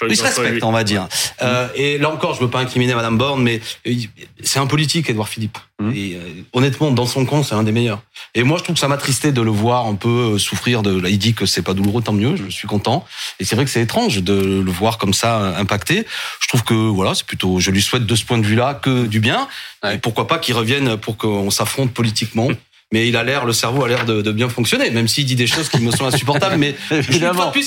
il 0.07 0.17
se 0.17 0.23
respecte, 0.23 0.63
on 0.63 0.71
va 0.71 0.83
dire. 0.83 1.07
Euh, 1.41 1.67
et 1.75 1.97
là 1.97 2.09
encore, 2.09 2.33
je 2.33 2.39
veux 2.39 2.49
pas 2.49 2.59
incriminer 2.59 2.95
Madame 2.95 3.17
Borne, 3.17 3.43
mais 3.43 3.61
euh, 3.85 3.93
c'est 4.41 4.59
un 4.59 4.65
politique, 4.65 5.09
Édouard 5.09 5.29
Philippe. 5.29 5.57
Mmh. 5.79 5.91
Et 5.93 6.15
euh, 6.15 6.19
honnêtement, 6.53 6.89
dans 6.91 7.05
son 7.05 7.25
camp, 7.25 7.43
c'est 7.43 7.53
un 7.53 7.63
des 7.63 7.71
meilleurs. 7.71 8.01
Et 8.33 8.43
moi, 8.43 8.57
je 8.57 8.63
trouve 8.63 8.73
que 8.75 8.79
ça 8.79 8.87
m'a 8.87 8.97
tristé 8.97 9.31
de 9.31 9.41
le 9.41 9.51
voir 9.51 9.85
un 9.85 9.95
peu 9.95 10.33
euh, 10.33 10.37
souffrir. 10.39 10.81
De, 10.81 10.99
là, 10.99 11.09
il 11.09 11.19
dit 11.19 11.33
que 11.33 11.45
c'est 11.45 11.61
pas 11.61 11.73
douloureux, 11.73 12.01
tant 12.01 12.13
mieux. 12.13 12.35
Je 12.37 12.49
suis 12.49 12.67
content. 12.67 13.05
Et 13.39 13.45
c'est 13.45 13.55
vrai 13.55 13.65
que 13.65 13.71
c'est 13.71 13.81
étrange 13.81 14.23
de 14.23 14.33
le 14.33 14.71
voir 14.71 14.97
comme 14.97 15.13
ça 15.13 15.57
impacté. 15.57 16.05
Je 16.39 16.47
trouve 16.47 16.63
que 16.63 16.73
voilà, 16.73 17.13
c'est 17.13 17.25
plutôt. 17.25 17.59
Je 17.59 17.69
lui 17.69 17.81
souhaite 17.81 18.05
de 18.05 18.15
ce 18.15 18.25
point 18.25 18.39
de 18.39 18.45
vue-là 18.45 18.73
que 18.73 19.05
du 19.05 19.19
bien. 19.19 19.47
Et 19.83 19.97
pourquoi 19.99 20.27
pas 20.27 20.39
qu'il 20.39 20.55
revienne 20.55 20.97
pour 20.97 21.17
qu'on 21.17 21.51
s'affronte 21.51 21.93
politiquement. 21.93 22.47
Mais 22.91 23.08
il 23.08 23.15
a 23.15 23.23
l'air, 23.23 23.45
le 23.45 23.54
cerveau 23.54 23.84
a 23.84 23.88
l'air 23.88 24.06
de, 24.06 24.23
de 24.23 24.32
bien 24.32 24.49
fonctionner, 24.49 24.89
même 24.89 25.08
s'il 25.08 25.23
dit 25.25 25.36
des 25.36 25.45
choses 25.45 25.69
qui 25.69 25.80
me 25.80 25.91
sont 25.91 26.06
insupportables. 26.06 26.58
Mais 26.58 26.75
Évidemment. 26.91 27.45
Non, 27.45 27.52
il 27.56 27.62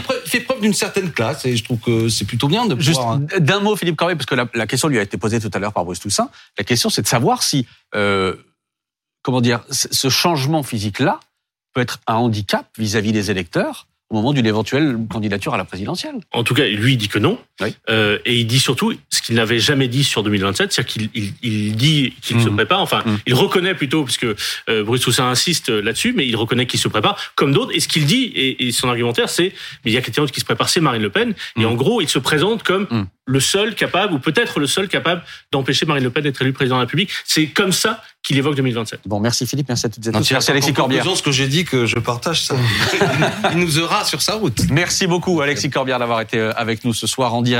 pre- 0.00 0.20
il 0.24 0.30
fait 0.30 0.40
preuve 0.40 0.60
d'une 0.60 0.74
certaine 0.74 1.10
classe 1.12 1.46
et 1.46 1.56
je 1.56 1.64
trouve 1.64 1.78
que 1.78 2.08
c'est 2.10 2.26
plutôt 2.26 2.46
bien 2.48 2.66
de 2.66 2.78
Juste 2.78 2.98
pouvoir. 3.00 3.18
d'un 3.18 3.60
mot, 3.60 3.74
Philippe 3.74 3.96
Corbet, 3.96 4.16
parce 4.16 4.26
que 4.26 4.34
la, 4.34 4.46
la 4.52 4.66
question 4.66 4.88
lui 4.88 4.98
a 4.98 5.02
été 5.02 5.16
posée 5.16 5.40
tout 5.40 5.50
à 5.54 5.58
l'heure 5.58 5.72
par 5.72 5.84
Bruce 5.86 6.00
Toussaint. 6.00 6.28
La 6.58 6.64
question, 6.64 6.90
c'est 6.90 7.00
de 7.00 7.06
savoir 7.08 7.42
si, 7.42 7.66
euh, 7.94 8.36
comment 9.22 9.40
dire, 9.40 9.62
ce 9.70 10.08
changement 10.10 10.62
physique-là 10.62 11.20
peut 11.72 11.80
être 11.80 12.00
un 12.06 12.14
handicap 12.16 12.66
vis-à-vis 12.78 13.12
des 13.12 13.30
électeurs 13.30 13.86
au 14.10 14.14
moment 14.16 14.32
d'une 14.32 14.46
éventuelle 14.46 14.96
candidature 15.10 15.52
à 15.54 15.56
la 15.56 15.64
présidentielle. 15.64 16.14
En 16.32 16.44
tout 16.44 16.54
cas, 16.54 16.64
lui, 16.66 16.92
il 16.92 16.96
dit 16.96 17.08
que 17.08 17.18
non. 17.18 17.38
Oui. 17.60 17.74
Euh, 17.90 18.18
et 18.24 18.36
il 18.36 18.46
dit 18.46 18.60
surtout 18.60 18.94
ce 19.10 19.20
qu'il 19.20 19.34
n'avait 19.34 19.58
jamais 19.58 19.88
dit 19.88 20.04
sur 20.04 20.22
2027, 20.22 20.72
c'est-à-dire 20.72 20.92
qu'il 20.92 21.10
il, 21.14 21.32
il 21.42 21.76
dit 21.76 22.14
qu'il 22.22 22.40
se 22.40 22.48
Mhm. 22.48 22.54
prépare, 22.56 22.80
enfin, 22.80 23.02
Mhm. 23.04 23.18
il 23.26 23.34
reconnaît 23.34 23.74
plutôt, 23.74 24.04
puisque 24.04 24.26
euh, 24.68 24.84
Bruce 24.84 25.00
Toussaint 25.00 25.28
insiste 25.28 25.70
là-dessus, 25.70 26.12
mais 26.16 26.26
il 26.26 26.36
reconnaît 26.36 26.66
qu'il 26.66 26.78
se 26.78 26.86
prépare, 26.88 27.18
comme 27.34 27.52
d'autres. 27.52 27.72
Et 27.74 27.80
ce 27.80 27.88
qu'il 27.88 28.06
dit, 28.06 28.24
et, 28.36 28.66
et 28.68 28.72
son 28.72 28.88
argumentaire, 28.88 29.28
c'est, 29.28 29.52
mais 29.84 29.90
il 29.90 29.94
y 29.94 29.96
a 29.96 30.02
quelqu'un 30.02 30.22
d'autre 30.22 30.32
qui 30.32 30.40
se 30.40 30.44
prépare, 30.44 30.68
c'est 30.68 30.80
Marine 30.80 31.02
Le 31.02 31.10
Pen. 31.10 31.34
Et 31.56 31.60
Mhm. 31.60 31.66
en 31.66 31.74
gros, 31.74 32.00
il 32.00 32.08
se 32.08 32.18
présente 32.20 32.62
comme 32.62 32.86
le 33.28 33.40
seul 33.40 33.74
capable, 33.74 34.12
ou 34.12 34.20
peut-être 34.20 34.60
le 34.60 34.68
seul 34.68 34.86
capable, 34.86 35.22
d'empêcher 35.50 35.84
Marine 35.84 36.04
Le 36.04 36.10
Pen 36.10 36.22
d'être 36.22 36.40
élue 36.42 36.52
président 36.52 36.76
de 36.76 36.80
la 36.80 36.84
République. 36.86 37.10
C'est 37.24 37.46
comme 37.48 37.72
ça 37.72 38.02
qu'il 38.26 38.36
évoque 38.38 38.56
2027. 38.56 39.02
Bon, 39.06 39.20
merci 39.20 39.46
Philippe, 39.46 39.68
merci 39.68 39.86
à 39.86 39.88
toutes 39.88 40.04
et 40.04 40.10
tous. 40.10 40.30
Merci 40.32 40.50
Alexis 40.50 40.70
en 40.70 40.74
Corbière. 40.74 41.04
conclusion 41.04 41.16
ce 41.16 41.22
que 41.22 41.30
j'ai 41.30 41.46
dit 41.46 41.64
que 41.64 41.86
je 41.86 41.96
partage 42.00 42.42
ça. 42.42 42.56
il 43.52 43.58
nous 43.58 43.78
aura 43.78 44.04
sur 44.04 44.20
sa 44.20 44.34
route. 44.34 44.62
Merci 44.68 45.06
beaucoup 45.06 45.40
Alexis 45.40 45.70
Corbière 45.70 46.00
d'avoir 46.00 46.20
été 46.20 46.36
euh, 46.38 46.52
avec 46.56 46.84
nous 46.84 46.92
ce 46.92 47.06
soir 47.06 47.34
en 47.34 47.42
direct. 47.42 47.54